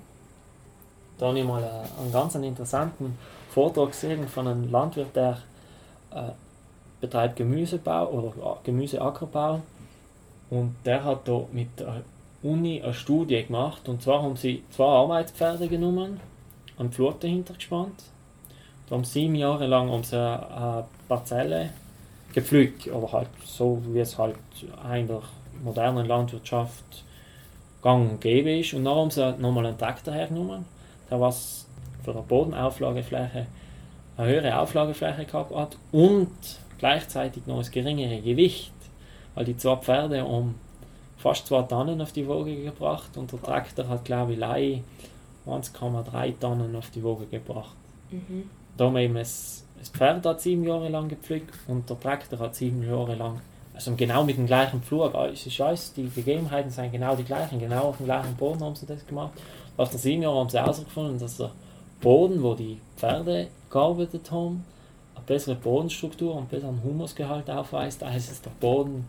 Da 1.18 1.26
habe 1.26 1.38
ich 1.38 1.44
mal 1.44 1.62
einen 1.62 2.12
ganz 2.12 2.34
interessanten 2.36 3.18
Vortrag 3.50 3.90
gesehen 3.90 4.28
von 4.28 4.46
einem 4.46 4.70
Landwirt, 4.70 5.14
der 5.16 5.38
äh, 6.12 6.30
betreibt 7.00 7.36
Gemüsebau 7.36 8.08
oder 8.08 8.58
Gemüseackerbau. 8.62 9.60
Und 10.50 10.76
der 10.84 11.04
hat 11.04 11.26
da 11.26 11.44
mit 11.52 11.78
der 11.78 12.02
Uni 12.42 12.80
eine 12.82 12.94
Studie 12.94 13.44
gemacht. 13.44 13.88
Und 13.88 14.02
zwar 14.02 14.22
haben 14.22 14.36
sie 14.36 14.62
zwei 14.70 14.86
Arbeitspferde 14.86 15.68
genommen, 15.68 16.20
einen 16.78 16.92
Flur 16.92 17.14
dahinter 17.18 17.54
gespannt. 17.54 18.04
Da 18.88 18.94
haben 18.94 19.04
sieben 19.04 19.34
Jahre 19.34 19.66
lang 19.66 19.90
um 19.90 20.02
eine 20.10 20.84
Parzelle 21.08 21.70
gepflügt, 22.32 22.88
aber 22.90 23.12
halt 23.12 23.28
so, 23.44 23.82
wie 23.88 23.98
es 23.98 24.16
halt 24.16 24.36
in 24.94 25.06
der 25.08 25.22
modernen 25.62 26.06
Landwirtschaft 26.06 27.04
gang 27.82 28.10
und 28.12 28.20
gäbe 28.20 28.58
ist. 28.58 28.72
Und 28.72 28.84
dann 28.84 28.96
haben 28.96 29.10
sie 29.10 29.32
nochmal 29.38 29.66
einen 29.66 29.78
Traktor 29.78 30.14
der 31.10 31.20
was 31.20 31.66
für 32.04 32.12
eine 32.12 32.22
Bodenauflagefläche 32.22 33.46
eine 34.16 34.28
höhere 34.28 34.58
Auflagefläche 34.58 35.24
gehabt 35.24 35.54
hat 35.54 35.76
und 35.92 36.30
gleichzeitig 36.78 37.46
noch 37.46 37.58
das 37.58 37.70
geringere 37.70 38.20
Gewicht, 38.20 38.72
weil 39.34 39.44
die 39.44 39.56
zwei 39.56 39.76
Pferde 39.76 40.24
um 40.24 40.56
fast 41.18 41.46
zwei 41.46 41.62
Tonnen 41.62 42.00
auf 42.00 42.12
die 42.12 42.28
Waage 42.28 42.56
gebracht 42.56 43.16
und 43.16 43.30
der 43.32 43.40
Traktor 43.40 43.88
hat 43.88 44.04
glaube 44.04 44.34
ich 44.34 44.40
1,3 44.40 46.38
Tonnen 46.40 46.74
auf 46.74 46.90
die 46.90 47.02
Waage 47.04 47.26
gebracht. 47.26 47.76
Mhm. 48.10 48.50
Da 48.76 48.86
haben 48.86 48.94
wir 48.94 49.02
eben 49.02 49.14
das 49.14 49.64
das 49.78 49.90
Pferd 49.90 50.26
hat 50.26 50.40
sieben 50.40 50.64
Jahre 50.64 50.88
lang 50.88 51.08
gepflückt 51.08 51.54
und 51.68 51.88
der 51.88 51.98
Traktor 52.00 52.38
hat 52.40 52.56
sieben 52.56 52.82
Jahre 52.82 53.14
lang, 53.14 53.40
also 53.74 53.94
genau 53.94 54.24
mit 54.24 54.36
dem 54.36 54.46
gleichen 54.46 54.82
Flug, 54.82 55.14
es 55.14 55.46
ist 55.46 55.60
alles, 55.60 55.92
die 55.92 56.08
Gegebenheiten 56.08 56.70
sind 56.70 56.92
genau 56.92 57.14
die 57.14 57.24
gleichen, 57.24 57.60
genau 57.60 57.84
auf 57.84 57.98
dem 57.98 58.06
gleichen 58.06 58.34
Boden 58.34 58.60
haben 58.60 58.74
sie 58.74 58.86
das 58.86 59.06
gemacht. 59.06 59.32
Den 59.78 59.98
sieben 59.98 60.22
Jahren 60.22 60.36
haben 60.36 60.48
sie 60.50 60.58
herausgefunden, 60.58 61.18
dass 61.18 61.36
der 61.36 61.50
Boden, 62.00 62.42
wo 62.42 62.54
die 62.54 62.78
Pferde 62.96 63.48
gearbeitet 63.70 64.30
haben, 64.30 64.64
eine 65.14 65.24
bessere 65.24 65.54
Bodenstruktur 65.54 66.34
und 66.34 66.50
besseren 66.50 66.82
Humusgehalt 66.82 67.48
aufweist, 67.50 68.02
als 68.02 68.30
es 68.30 68.40
der 68.40 68.50
Boden 68.60 69.06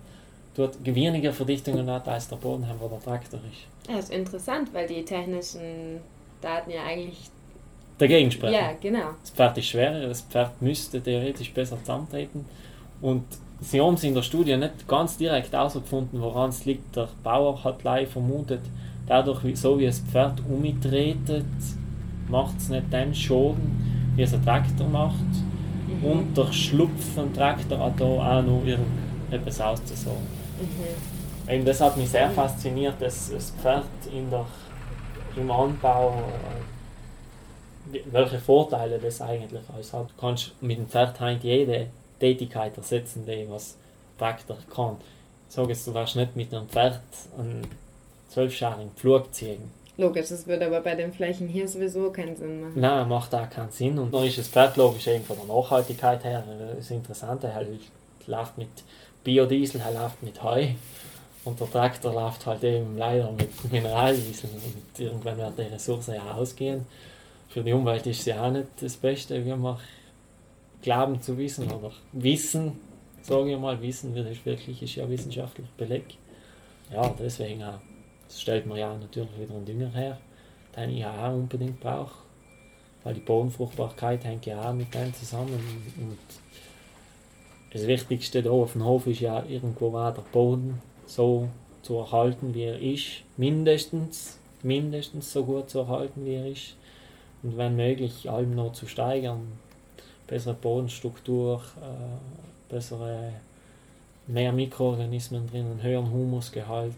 dort 0.56 0.78
weniger 0.84 1.34
Verdichtungen 1.34 1.90
hat, 1.90 2.08
als 2.08 2.28
der 2.28 2.36
Boden, 2.36 2.66
wo 2.80 2.88
der 2.88 3.02
Traktor 3.02 3.40
ist. 3.52 3.90
Ja, 3.90 3.96
das 3.96 4.06
ist 4.06 4.14
interessant, 4.14 4.74
weil 4.74 4.88
die 4.88 5.04
technischen 5.04 6.00
Daten 6.42 6.72
ja 6.72 6.84
eigentlich 6.84 7.30
dagegen 7.98 8.32
sprechen. 8.32 8.54
Ja, 8.54 8.74
genau. 8.80 9.12
Das 9.22 9.32
Pferd 9.32 9.58
ist 9.58 9.68
schwerer, 9.68 10.08
das 10.08 10.22
Pferd 10.22 10.62
müsste 10.62 11.02
theoretisch 11.02 11.54
besser 11.54 11.78
zusammentreten. 11.80 12.46
Und 13.02 13.24
sie 13.62 13.82
haben 13.82 13.94
es 13.94 14.04
in 14.04 14.14
der 14.14 14.22
Studie 14.22 14.58
nicht 14.58 14.88
ganz 14.88 15.18
direkt 15.18 15.54
herausgefunden, 15.54 16.22
woran 16.22 16.50
es 16.50 16.66
liegt. 16.66 16.96
Der 16.96 17.10
Bauer 17.24 17.64
hat 17.64 17.84
live 17.84 18.12
vermutet, 18.12 18.62
dadurch, 19.10 19.60
so 19.60 19.78
wie 19.78 19.86
das 19.86 20.00
Pferd 20.00 20.42
umtretet, 20.48 21.46
macht 22.30 22.58
es 22.58 22.70
nicht 22.70 22.94
den 22.94 23.14
Schaden, 23.14 24.14
wie 24.16 24.22
es 24.22 24.34
ein 24.34 24.44
Traktor 24.44 24.88
macht. 24.88 25.16
Mhm. 25.88 26.06
Und 26.06 26.38
der 26.38 26.54
Schlupf 26.54 27.16
vom 27.16 27.34
Traktor 27.34 27.80
hat 27.80 28.00
da 28.00 28.06
auch 28.06 28.44
noch 28.44 28.64
irgendetwas 28.64 29.60
auszusagen. 29.60 30.28
Mhm. 30.62 31.52
Eben 31.52 31.66
das 31.66 31.82
hat 31.82 31.98
mich 31.98 32.10
sehr 32.10 32.30
fasziniert, 32.30 32.96
dass 33.00 33.32
das 33.32 33.52
Pferd 33.52 33.86
in 34.14 34.30
der, 34.30 34.46
im 35.36 35.50
Anbau 35.50 36.24
welche 38.12 38.40
Vorteile 38.40 39.00
das 39.00 39.22
eigentlich 39.22 39.64
alles 39.74 39.94
hat. 39.94 40.10
Du 40.12 40.22
kannst 40.22 40.52
mit 40.62 40.78
dem 40.78 40.88
Pferd 40.88 41.20
halt 41.20 41.44
jede 41.44 41.88
Tätigkeit 42.20 42.78
ersetzen, 42.78 43.26
die 43.26 43.48
was 43.50 43.78
Traktor 44.18 44.58
kann. 44.74 44.98
Sag 45.48 45.70
jetzt, 45.70 45.88
du 45.88 45.94
wirst 45.94 46.16
nicht 46.16 46.36
mit 46.36 46.54
einem 46.54 46.68
Pferd 46.68 47.02
einen 47.38 47.66
zwölfscharigen 48.30 48.92
Pflug 48.96 49.34
ziehen. 49.34 49.72
Logisch, 49.98 50.30
das 50.30 50.48
würde 50.48 50.68
aber 50.68 50.80
bei 50.80 50.96
den 50.96 51.12
Flächen 51.12 51.48
hier 51.50 51.68
sowieso 51.68 52.10
keinen 52.12 52.38
Sinn 52.38 52.62
machen. 52.62 52.80
Nein, 52.80 53.10
macht 53.10 53.36
auch 53.36 53.50
keinen 53.50 53.72
Sinn. 53.72 54.00
Und 54.00 54.14
dann 54.14 54.24
ist 54.24 54.38
das 54.38 54.48
Pferd 54.48 54.78
logisch 54.78 55.08
eben 55.08 55.26
von 55.26 55.36
der 55.36 55.54
Nachhaltigkeit 55.54 56.24
her 56.24 56.44
das 56.78 56.90
Interessante. 56.90 57.48
Er 57.48 57.66
läuft 58.28 58.58
mit 58.58 58.70
Biodiesel, 59.26 59.82
er 59.82 60.02
läuft 60.02 60.24
mit 60.24 60.42
Heu. 60.42 60.68
Und 61.44 61.60
der 61.60 61.70
Traktor 61.70 62.14
läuft 62.14 62.46
halt 62.46 62.64
eben 62.64 62.98
leider 62.98 63.30
mit 63.34 63.72
Mineraldiesel. 63.72 64.50
Und 64.50 65.00
irgendwann 65.00 65.38
wird 65.38 65.58
die 65.58 65.74
Ressource 65.74 66.08
ja 66.08 66.32
ausgehen 66.32 66.86
für 67.50 67.64
die 67.64 67.74
Umwelt 67.74 68.06
ist 68.06 68.24
sie 68.24 68.34
auch 68.34 68.52
nicht 68.52 68.68
das 68.80 68.96
Beste, 68.96 69.44
wie 69.44 69.50
wir 69.50 69.80
glauben 70.82 71.22
zu 71.22 71.38
wissen 71.38 71.70
oder 71.72 71.92
wissen, 72.14 72.80
sage 73.22 73.52
ich 73.52 73.60
mal, 73.60 73.82
wissen 73.82 74.16
das 74.16 74.46
wirklich 74.46 74.82
ist 74.82 74.96
ja 74.96 75.10
wissenschaftlich 75.10 75.68
belegt. 75.76 76.16
Ja, 76.94 77.14
deswegen 77.20 77.64
auch, 77.64 77.80
das 78.30 78.42
stellt 78.42 78.68
man 78.68 78.78
ja 78.78 78.96
natürlich 78.96 79.30
wieder 79.38 79.56
einen 79.56 79.66
Dünger 79.66 79.90
her, 79.90 80.18
den 80.78 80.92
ich 80.92 81.04
auch 81.04 81.34
unbedingt 81.34 81.80
brauche, 81.80 82.14
weil 83.04 83.16
die 83.16 83.22
Bodenfruchtbarkeit 83.22 84.24
hängt 84.24 84.46
ja 84.46 84.70
auch 84.70 84.74
mit 84.74 84.94
dem 84.94 85.14
zusammen. 85.14 85.60
Und 85.98 86.18
das 87.74 87.88
Wichtigste 87.88 88.44
da 88.44 88.52
auf 88.52 88.74
dem 88.74 88.86
Hof 88.86 89.08
ist 89.08 89.20
ja 89.20 89.44
irgendwo 89.44 89.98
auch 89.98 90.14
der 90.14 90.22
Boden 90.32 90.80
so 91.08 91.50
zu 91.82 91.98
erhalten, 91.98 92.54
wie 92.54 92.64
er 92.64 92.80
ist, 92.80 93.24
mindestens, 93.36 94.38
mindestens 94.62 95.34
so 95.34 95.44
gut 95.44 95.70
zu 95.70 95.80
erhalten, 95.80 96.24
wie 96.24 96.36
er 96.36 96.48
ist. 96.48 96.76
Und 97.42 97.58
wenn 97.58 97.76
möglich 97.76 98.30
allem 98.30 98.54
noch 98.54 98.74
zu 98.74 98.86
steigern. 98.86 99.48
Bessere 100.28 100.54
Bodenstruktur, 100.54 101.64
äh, 101.82 102.72
bessere, 102.72 103.34
mehr 104.28 104.52
Mikroorganismen 104.52 105.48
drin, 105.48 105.66
einen 105.66 105.82
höheren 105.82 106.12
Humusgehalt. 106.12 106.94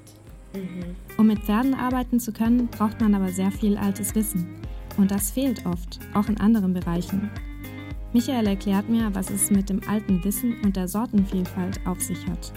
Mhm. 0.53 0.95
Um 1.17 1.27
mit 1.27 1.39
Pferden 1.39 1.73
arbeiten 1.73 2.19
zu 2.19 2.31
können, 2.31 2.67
braucht 2.67 2.99
man 3.01 3.15
aber 3.15 3.29
sehr 3.29 3.51
viel 3.51 3.77
altes 3.77 4.15
Wissen. 4.15 4.47
Und 4.97 5.11
das 5.11 5.31
fehlt 5.31 5.65
oft, 5.65 5.99
auch 6.13 6.27
in 6.27 6.39
anderen 6.39 6.73
Bereichen. 6.73 7.29
Michael 8.13 8.47
erklärt 8.47 8.89
mir, 8.89 9.09
was 9.13 9.29
es 9.29 9.49
mit 9.51 9.69
dem 9.69 9.81
alten 9.87 10.23
Wissen 10.23 10.59
und 10.63 10.75
der 10.75 10.87
Sortenvielfalt 10.87 11.79
auf 11.85 12.01
sich 12.01 12.27
hat. 12.27 12.51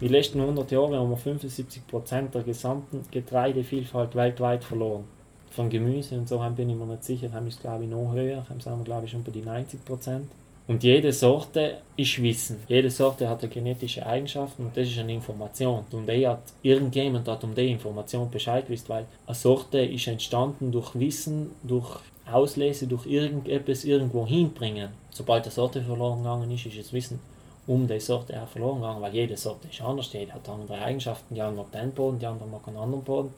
Die 0.00 0.08
letzten 0.08 0.40
100 0.40 0.70
Jahre 0.70 0.98
haben 0.98 1.10
wir 1.10 1.16
75 1.16 1.86
Prozent 1.86 2.34
der 2.34 2.42
gesamten 2.42 3.00
Getreidevielfalt 3.10 4.14
weltweit 4.14 4.62
verloren 4.64 5.04
von 5.50 5.70
Gemüse 5.70 6.16
und 6.16 6.28
so 6.28 6.38
bin 6.54 6.70
ich 6.70 6.76
mir 6.76 6.86
nicht 6.86 7.04
sicher, 7.04 7.32
haben 7.32 7.46
es 7.46 7.58
glaube 7.58 7.84
ich 7.84 7.90
noch 7.90 8.12
höher, 8.12 8.44
haben 8.48 8.78
wir 8.78 8.84
glaube 8.84 9.06
ich 9.06 9.10
schon 9.10 9.24
bei 9.24 9.32
die 9.32 9.42
90 9.42 9.84
Prozent. 9.84 10.30
Und 10.68 10.84
jede 10.84 11.12
Sorte 11.12 11.78
ist 11.96 12.22
Wissen. 12.22 12.58
Jede 12.68 12.90
Sorte 12.90 13.28
hat 13.28 13.42
eine 13.42 13.50
genetische 13.50 14.06
Eigenschaften 14.06 14.66
und 14.66 14.76
das 14.76 14.86
ist 14.86 14.98
eine 14.98 15.14
Information. 15.14 15.84
Und 15.90 16.08
die 16.08 16.28
hat, 16.28 16.42
irgendjemand 16.62 17.26
hat 17.26 17.42
um 17.42 17.54
die 17.54 17.72
Information 17.72 18.30
Bescheid 18.30 18.66
gewusst, 18.66 18.88
weil 18.88 19.06
eine 19.26 19.34
Sorte 19.34 19.80
ist 19.80 20.06
entstanden 20.06 20.70
durch 20.70 20.94
Wissen, 20.94 21.50
durch 21.62 21.98
Auslese, 22.30 22.86
durch 22.86 23.06
irgendetwas 23.06 23.84
irgendwo 23.84 24.26
hinbringen. 24.26 24.90
Sobald 25.10 25.44
eine 25.44 25.52
Sorte 25.52 25.82
verloren 25.82 26.18
gegangen 26.18 26.50
ist, 26.52 26.66
ist 26.66 26.78
das 26.78 26.92
Wissen 26.92 27.18
um 27.66 27.86
die 27.86 28.00
Sorte 28.00 28.40
auch 28.40 28.48
verloren 28.48 28.76
gegangen, 28.80 29.02
weil 29.02 29.14
jede 29.14 29.36
Sorte 29.36 29.68
ist 29.68 29.82
anders, 29.82 30.10
jede 30.12 30.32
hat 30.32 30.48
andere 30.48 30.78
Eigenschaften. 30.78 31.34
Die 31.34 31.42
eine 31.42 31.56
mag 31.56 31.70
den 31.72 31.92
Boden, 31.92 32.18
die 32.18 32.24
andere 32.24 32.48
mag 32.48 32.66
einen 32.66 32.78
anderen 32.78 33.04
Boden 33.04 33.34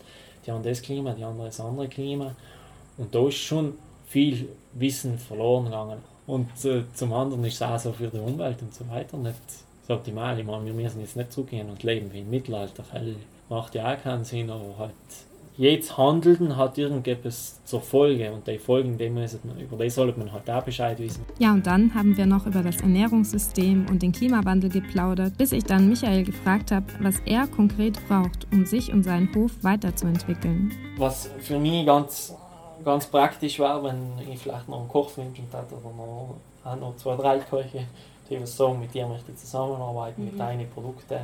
die 0.46 0.50
haben 0.50 0.62
das 0.62 0.82
Klima, 0.82 1.12
die 1.12 1.24
andere 1.24 1.46
das 1.46 1.60
andere 1.60 1.88
Klima. 1.88 2.34
Und 2.96 3.14
da 3.14 3.26
ist 3.28 3.36
schon 3.36 3.74
viel 4.06 4.48
Wissen 4.74 5.18
verloren 5.18 5.66
gegangen. 5.66 5.98
Und 6.30 6.64
äh, 6.64 6.84
zum 6.94 7.12
anderen 7.12 7.44
ist 7.44 7.54
es 7.54 7.62
auch 7.62 7.78
so 7.78 7.92
für 7.92 8.06
die 8.06 8.18
Umwelt 8.18 8.62
und 8.62 8.72
so 8.72 8.88
weiter 8.88 9.16
nicht 9.16 9.34
so 9.88 9.94
optimal. 9.94 10.38
Ich 10.38 10.46
meine, 10.46 10.64
wir 10.64 10.72
müssen 10.72 11.00
jetzt 11.00 11.16
nicht 11.16 11.32
zurückgehen 11.32 11.68
und 11.68 11.82
leben 11.82 12.12
wie 12.12 12.20
im 12.20 12.30
Mittelalter. 12.30 12.84
Das 12.92 13.02
macht 13.48 13.74
ja 13.74 13.92
auch 13.92 14.00
keinen 14.00 14.22
Sinn, 14.22 14.48
aber 14.48 14.78
halt 14.78 14.94
jedes 15.56 15.98
Handeln 15.98 16.56
hat 16.56 16.78
irgendetwas 16.78 17.60
zur 17.64 17.82
Folge 17.82 18.32
und 18.32 18.46
die 18.46 18.58
Folgen, 18.58 18.96
die 18.96 19.10
man, 19.10 19.28
über 19.58 19.76
die 19.82 19.90
sollte 19.90 20.18
man 20.20 20.32
halt 20.32 20.48
auch 20.48 20.62
Bescheid 20.62 20.98
wissen. 21.00 21.24
Ja, 21.40 21.52
und 21.52 21.66
dann 21.66 21.92
haben 21.94 22.16
wir 22.16 22.26
noch 22.26 22.46
über 22.46 22.62
das 22.62 22.80
Ernährungssystem 22.80 23.86
und 23.90 24.00
den 24.00 24.12
Klimawandel 24.12 24.70
geplaudert, 24.70 25.36
bis 25.36 25.50
ich 25.50 25.64
dann 25.64 25.88
Michael 25.88 26.22
gefragt 26.22 26.70
habe, 26.70 26.86
was 27.00 27.16
er 27.26 27.48
konkret 27.48 27.98
braucht, 28.06 28.46
um 28.52 28.64
sich 28.64 28.92
und 28.92 29.02
seinen 29.02 29.34
Hof 29.34 29.50
weiterzuentwickeln. 29.62 30.72
Was 30.96 31.28
für 31.40 31.58
mich 31.58 31.84
ganz, 31.84 32.34
ganz 32.84 33.06
praktisch 33.06 33.58
war, 33.58 33.82
wenn 33.84 34.12
ich 34.30 34.38
vielleicht 34.38 34.68
noch 34.68 34.80
einen 34.80 34.88
Koch 34.88 35.16
wünschen 35.16 35.46
hätte 35.50 35.74
oder 35.74 35.94
noch, 35.94 36.36
auch 36.64 36.76
noch 36.76 36.96
zwei, 36.96 37.16
drei 37.16 37.38
Köche, 37.38 37.86
die 38.28 38.46
so 38.46 38.74
mit 38.74 38.94
dir 38.94 39.06
möchte 39.06 39.34
zusammenarbeiten, 39.34 40.22
mhm. 40.22 40.30
mit 40.30 40.40
deinen 40.40 40.70
Produkten 40.70 41.20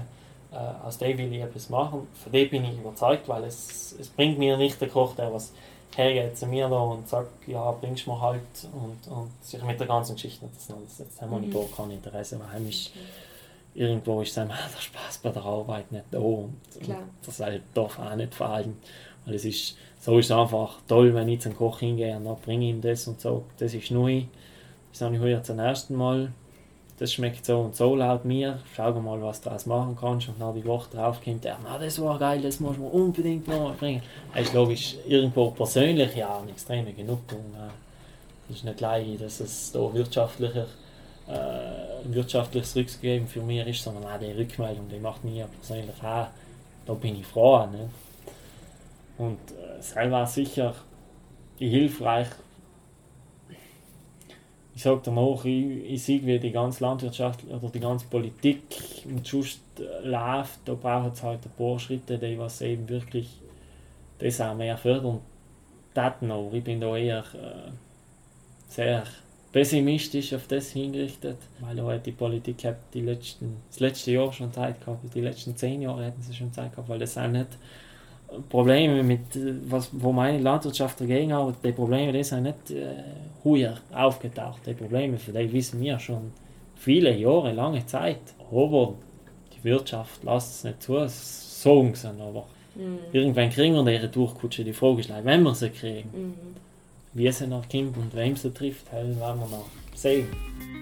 äh, 0.53 0.87
aus 0.87 0.99
dem 0.99 1.19
will 1.19 1.33
ich 1.33 1.43
etwas 1.43 1.69
machen. 1.69 2.07
Von 2.15 2.33
dem 2.33 2.49
bin 2.49 2.65
ich 2.65 2.79
überzeugt, 2.79 3.29
weil 3.29 3.45
es, 3.45 3.95
es 3.99 4.09
bringt 4.09 4.39
mir 4.39 4.57
nicht 4.57 4.81
der 4.81 4.89
Koch, 4.89 5.15
der 5.15 5.33
was 5.33 5.53
hergeht 5.95 6.37
zu 6.37 6.47
mir 6.47 6.69
da 6.69 6.79
und 6.79 7.09
sagt, 7.09 7.49
ja, 7.49 7.71
bringst 7.73 8.07
du 8.07 8.11
mir 8.13 8.21
halt 8.21 8.41
und, 8.73 9.13
und 9.13 9.31
sich 9.43 9.63
mit 9.63 9.81
der 9.81 9.87
ganzen 9.87 10.15
Geschichte 10.15 10.47
das 10.53 10.71
alles. 10.75 10.99
Jetzt 10.99 11.21
haben 11.21 11.31
wir 11.31 11.39
mhm. 11.39 11.53
gar 11.53 11.65
kein 11.77 11.91
Interesse, 11.93 12.39
weil 12.39 12.53
heimisch 12.53 12.91
okay. 12.91 13.83
irgendwo 13.83 14.21
ist 14.21 14.37
dann 14.37 14.49
der 14.77 14.81
Spaß 14.81 15.19
bei 15.19 15.31
der 15.31 15.45
Arbeit 15.45 15.91
nicht 15.93 16.05
da 16.11 16.19
und, 16.19 16.61
und 16.81 16.97
das 17.25 17.41
halt 17.41 17.63
darf 17.75 17.99
auch 17.99 18.15
nicht 18.15 18.35
fallen. 18.35 18.79
Weil 19.25 19.35
es 19.35 19.45
ist, 19.45 19.77
so 20.07 20.19
ist 20.19 20.27
es 20.27 20.31
einfach 20.31 20.79
toll, 20.87 21.13
wenn 21.15 21.29
ich 21.29 21.41
zum 21.41 21.57
Koch 21.57 21.81
hingehe 21.81 22.17
und 22.17 22.25
dann 22.25 22.37
bringe 22.37 22.67
ihm 22.67 22.81
das 22.81 23.09
und 23.09 23.21
so. 23.21 23.43
Das 23.59 23.75
ist 23.75 23.91
neu. 23.91 24.23
Das 24.93 25.03
habe 25.03 25.17
ich 25.17 25.21
heute 25.21 25.43
zum 25.43 25.59
ersten 25.59 25.97
Mal 25.97 26.31
das 26.99 27.13
schmeckt 27.13 27.45
so 27.45 27.59
und 27.61 27.77
so 27.77 27.95
laut 27.95 28.25
mir, 28.25 28.59
schau 28.75 28.93
mal, 29.01 29.21
was 29.21 29.41
du 29.41 29.51
daraus 29.51 29.67
machen 29.67 29.97
kannst. 30.01 30.29
Und 30.29 30.41
dann 30.41 30.55
die 30.55 30.65
Woche 30.65 30.89
drauf 30.97 31.23
kommt 31.23 31.45
er, 31.45 31.59
na, 31.63 31.77
das 31.77 32.01
war 32.01 32.19
geil, 32.19 32.41
das 32.41 32.59
muss 32.59 32.79
man 32.79 32.89
unbedingt 32.89 33.47
noch 33.49 33.75
bringen. 33.77 34.03
Das 34.33 34.47
ist 34.47 34.55
logisch 34.55 34.97
irgendwo 35.07 35.51
persönlich 35.51 36.17
ja 36.17 36.39
eine 36.39 36.53
extreme 36.53 36.93
Genugtuung. 36.93 37.45
Das 38.49 38.57
ist 38.57 38.65
nicht 38.65 38.79
gleich, 38.79 39.19
dass 39.19 39.41
es 39.41 39.73
da 39.73 39.93
wirtschaftlicher, 39.93 40.67
äh, 41.29 42.15
wirtschaftliches 42.15 42.77
Rückgeben 42.77 43.27
für 43.27 43.43
mich 43.43 43.67
ist, 43.67 43.83
sondern 43.83 44.05
auch 44.05 44.19
die 44.19 44.33
Rückmeldung, 44.33 44.89
die 44.89 44.99
macht 44.99 45.23
mir 45.23 45.49
persönlich 45.49 46.03
auch, 46.03 46.29
da 46.87 46.95
bin 46.95 47.21
ich 47.21 47.27
froh. 47.27 47.67
Ne? 47.67 47.91
Und 49.19 49.39
äh, 49.53 49.81
selber 49.81 50.27
sicher 50.27 50.75
hilfreich 51.59 52.29
ich 54.77 54.83
sage 54.83 55.01
danach, 55.05 55.43
ich, 55.47 55.91
ich 55.91 56.03
sehe, 56.03 56.25
wie 56.27 56.39
die 56.39 56.53
ganze 56.53 56.85
Landwirtschaft 56.85 57.45
oder 57.49 57.71
die 57.71 57.81
ganze 57.81 58.07
Politik 58.09 58.61
und 59.07 59.27
Just 59.27 59.63
äh, 59.79 60.07
läuft. 60.07 60.61
Da 60.67 60.75
braucht 60.75 61.15
es 61.15 61.23
halt 61.23 61.41
ein 61.47 61.51
paar 61.57 61.79
Schritte, 61.79 62.19
die 62.19 62.39
was 62.39 62.61
eben 62.61 62.87
wirklich 62.87 63.41
das 64.19 64.39
auch 64.43 64.55
mehr 64.55 64.77
fördern. 64.77 65.21
Das 65.95 66.21
noch. 66.21 66.51
Ich 66.53 66.63
bin 66.63 66.79
da 66.79 66.95
eher 66.95 67.21
äh, 67.21 67.71
sehr 68.69 69.05
pessimistisch 69.51 70.35
auf 70.35 70.47
das 70.47 70.73
hingerichtet, 70.73 71.39
weil 71.61 71.83
halt 71.83 72.05
die 72.05 72.13
Politik 72.13 72.63
hat 72.67 72.77
die 72.93 73.01
letzten, 73.01 73.57
das 73.71 73.81
letzte 73.81 74.13
Jahr 74.13 74.31
schon 74.31 74.53
Zeit 74.53 74.79
gehabt, 74.79 75.15
die 75.15 75.23
letzten 75.23 75.57
zehn 75.57 75.81
Jahre 75.81 76.05
hätten 76.05 76.21
sie 76.21 76.35
schon 76.35 76.53
Zeit 76.53 76.73
gehabt, 76.73 76.91
weil 76.91 76.99
das 76.99 77.17
auch 77.17 77.29
nicht 77.29 77.49
Probleme 78.49 79.03
mit, 79.03 79.21
was, 79.69 79.91
wo 79.93 80.13
meine 80.13 80.39
Landwirtschaft 80.39 81.01
dagegen 81.01 81.33
hat, 81.33 81.55
die 81.63 81.73
Probleme 81.73 82.13
die 82.13 82.25
sind 82.25 82.45
nicht 82.45 82.71
äh, 82.71 83.03
heuer 83.45 83.77
aufgetaucht. 83.95 84.61
Die 84.67 84.75
Probleme, 84.75 85.19
für 85.19 85.33
die 85.33 85.53
wissen 85.53 85.81
wir 85.81 85.99
schon 85.99 86.33
viele 86.77 87.17
Jahre, 87.17 87.53
lange 87.53 87.85
Zeit. 87.87 88.21
Aber 88.51 88.95
die 89.55 89.65
Wirtschaft 89.65 90.23
lässt 90.25 90.57
es 90.57 90.65
nicht 90.65 90.83
zu, 90.83 91.09
sagen 91.09 91.95
sie, 91.95 92.09
aber 92.09 92.47
mhm. 92.75 92.99
irgendwann 93.13 93.51
kriegen 93.51 93.75
wir 93.75 93.93
ihre 93.93 94.09
Durchkutsche. 94.09 94.65
Die 94.65 94.73
Frage 94.73 95.01
ist, 95.01 95.11
wenn 95.25 95.43
wir 95.43 95.55
sie 95.55 95.71
kriegen, 95.71 96.11
mhm. 96.13 96.35
wie 97.15 97.31
sie 97.33 97.47
noch 97.47 97.69
kommt 97.69 97.97
und 97.97 98.15
wem 98.15 98.37
sie 98.37 98.53
trifft, 98.53 98.93
werden 98.93 99.19
wir 99.19 99.35
noch 99.35 99.67
sehen. 99.97 100.29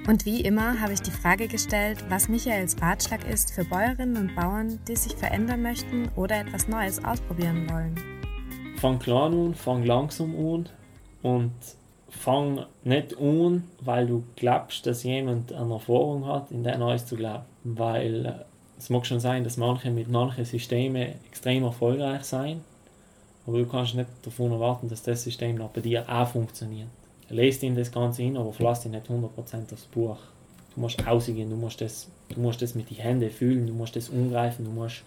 Und 0.06 0.26
wie 0.26 0.42
immer 0.42 0.78
habe 0.80 0.92
ich 0.92 1.00
die 1.00 1.10
Frage 1.10 1.48
gestellt, 1.48 2.04
was 2.10 2.28
Michaels 2.28 2.76
Ratschlag 2.80 3.26
ist 3.26 3.54
für 3.54 3.64
Bäuerinnen 3.64 4.18
und 4.18 4.34
Bauern, 4.34 4.78
die 4.86 4.96
sich 4.96 5.14
verändern 5.14 5.62
möchten 5.62 6.10
oder 6.14 6.40
etwas 6.40 6.68
Neues 6.68 7.02
ausprobieren 7.02 7.66
wollen. 7.70 7.98
Fang 8.76 8.98
klein 8.98 9.32
an, 9.32 9.54
fang 9.54 9.82
langsam 9.82 10.34
an 10.36 10.68
und 11.22 11.52
fang 12.10 12.66
nicht 12.84 13.18
an, 13.18 13.64
weil 13.80 14.06
du 14.06 14.24
glaubst, 14.36 14.84
dass 14.84 15.04
jemand 15.04 15.54
eine 15.54 15.72
Erfahrung 15.72 16.26
hat, 16.26 16.50
in 16.50 16.62
der 16.62 16.76
Neues 16.76 17.06
zu 17.06 17.16
glauben. 17.16 17.44
Weil 17.64 18.26
äh, 18.26 18.32
es 18.76 18.90
mag 18.90 19.06
schon 19.06 19.20
sein, 19.20 19.42
dass 19.42 19.56
manche 19.56 19.90
mit 19.90 20.10
manchen 20.10 20.44
Systemen 20.44 21.14
extrem 21.26 21.64
erfolgreich 21.64 22.24
sein, 22.24 22.60
aber 23.46 23.58
du 23.58 23.66
kannst 23.66 23.94
nicht 23.94 24.08
davon 24.20 24.52
erwarten, 24.52 24.90
dass 24.90 25.02
das 25.02 25.22
System 25.22 25.62
auch 25.62 25.70
bei 25.70 25.80
dir 25.80 26.04
auch 26.06 26.28
funktioniert 26.28 26.88
lest 27.30 27.62
ihn 27.62 27.74
das 27.74 27.90
Ganze 27.90 28.22
hin, 28.22 28.36
aber 28.36 28.52
verlass 28.52 28.82
dich 28.82 28.92
nicht 28.92 29.06
100% 29.06 29.72
aufs 29.72 29.84
Buch. 29.86 30.16
Du 30.74 30.80
musst 30.80 31.06
ausgehen, 31.06 31.50
du 31.50 31.56
musst 31.56 31.80
das, 31.80 32.08
du 32.28 32.40
musst 32.40 32.60
das 32.60 32.74
mit 32.74 32.90
den 32.90 32.96
Händen 32.96 33.30
fühlen, 33.30 33.66
du 33.66 33.72
musst 33.72 33.96
das 33.96 34.08
umgreifen, 34.08 34.64
du 34.64 34.70
musst 34.70 35.02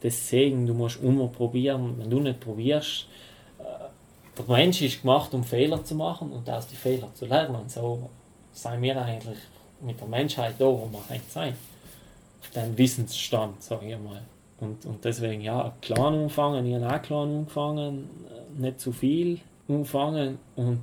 das 0.00 0.28
sehen, 0.28 0.66
du 0.66 0.74
musst 0.74 1.02
immer 1.02 1.28
probieren. 1.28 1.94
Wenn 1.98 2.10
du 2.10 2.20
nicht 2.20 2.40
probierst, 2.40 3.06
äh, 3.58 3.62
der 4.36 4.56
Mensch 4.56 4.82
ist 4.82 5.02
gemacht, 5.02 5.32
um 5.32 5.44
Fehler 5.44 5.84
zu 5.84 5.94
machen 5.94 6.32
und 6.32 6.48
aus 6.50 6.66
den 6.66 6.76
Fehlern 6.76 7.14
zu 7.14 7.26
lernen. 7.26 7.68
So 7.68 8.10
seien 8.52 8.82
wir 8.82 9.00
eigentlich 9.00 9.38
mit 9.80 10.00
der 10.00 10.08
Menschheit 10.08 10.54
da, 10.58 10.66
wo 10.66 10.88
wir 10.90 11.00
eigentlich 11.08 11.32
sein. 11.32 11.54
Auf 12.40 12.50
den 12.50 12.76
Wissensstand, 12.76 13.62
sage 13.62 13.92
ich 13.92 13.98
mal. 13.98 14.22
Und, 14.60 14.84
und 14.86 15.04
deswegen, 15.04 15.42
ja, 15.42 15.72
klein 15.80 16.14
anfangen, 16.14 16.66
ich 16.66 16.74
habe 16.74 16.94
auch 16.94 17.02
klein 17.02 17.28
angefangen, 17.28 18.10
äh, 18.28 18.60
nicht 18.60 18.80
zu 18.80 18.92
viel 18.92 19.40
anfangen 19.68 20.38
und 20.56 20.80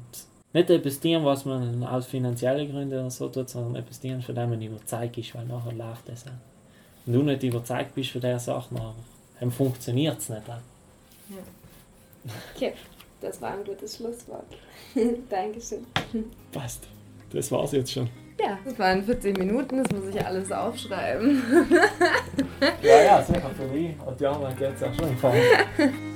nicht 0.53 0.69
etwas 0.69 0.99
tun, 0.99 1.23
was 1.25 1.45
man 1.45 1.83
aus 1.83 2.07
finanziellen 2.07 2.71
Gründen 2.71 2.99
oder 2.99 3.11
so 3.11 3.29
tut, 3.29 3.49
sondern 3.49 3.75
etwas 3.75 3.99
tun, 3.99 4.21
von 4.21 4.35
dem 4.35 4.49
man 4.49 4.61
überzeugt 4.61 5.17
ist, 5.17 5.35
weil 5.35 5.45
nachher 5.45 5.73
läuft 5.73 6.09
das 6.09 6.25
auch. 6.25 6.31
Wenn 7.05 7.13
du 7.13 7.23
nicht 7.23 7.43
überzeugt 7.43 7.95
bist 7.95 8.11
von 8.11 8.21
dieser 8.21 8.39
Sache, 8.39 8.75
dann 9.39 9.51
funktioniert 9.51 10.17
es 10.19 10.29
nicht. 10.29 10.47
Ja. 10.47 10.57
Okay, 12.55 12.73
das 13.21 13.41
war 13.41 13.53
ein 13.53 13.63
gutes 13.63 13.97
Schlusswort. 13.97 14.45
Dankeschön. 15.29 15.85
Passt. 16.51 16.87
Das 17.31 17.51
war's 17.51 17.71
jetzt 17.71 17.91
schon. 17.91 18.09
Ja, 18.39 18.57
das 18.63 18.79
waren 18.79 19.03
14 19.03 19.33
Minuten, 19.33 19.83
das 19.83 19.91
muss 19.91 20.15
ich 20.15 20.25
alles 20.25 20.51
aufschreiben. 20.51 21.43
ja, 22.81 23.03
ja, 23.03 23.21
sicher 23.21 23.51
für 23.55 23.67
mich. 23.67 23.95
Und 24.05 24.19
die 24.19 24.25
anderen 24.25 24.55
geht 24.55 24.75
es 24.75 24.83
auch 24.83 24.93
schon. 24.93 25.99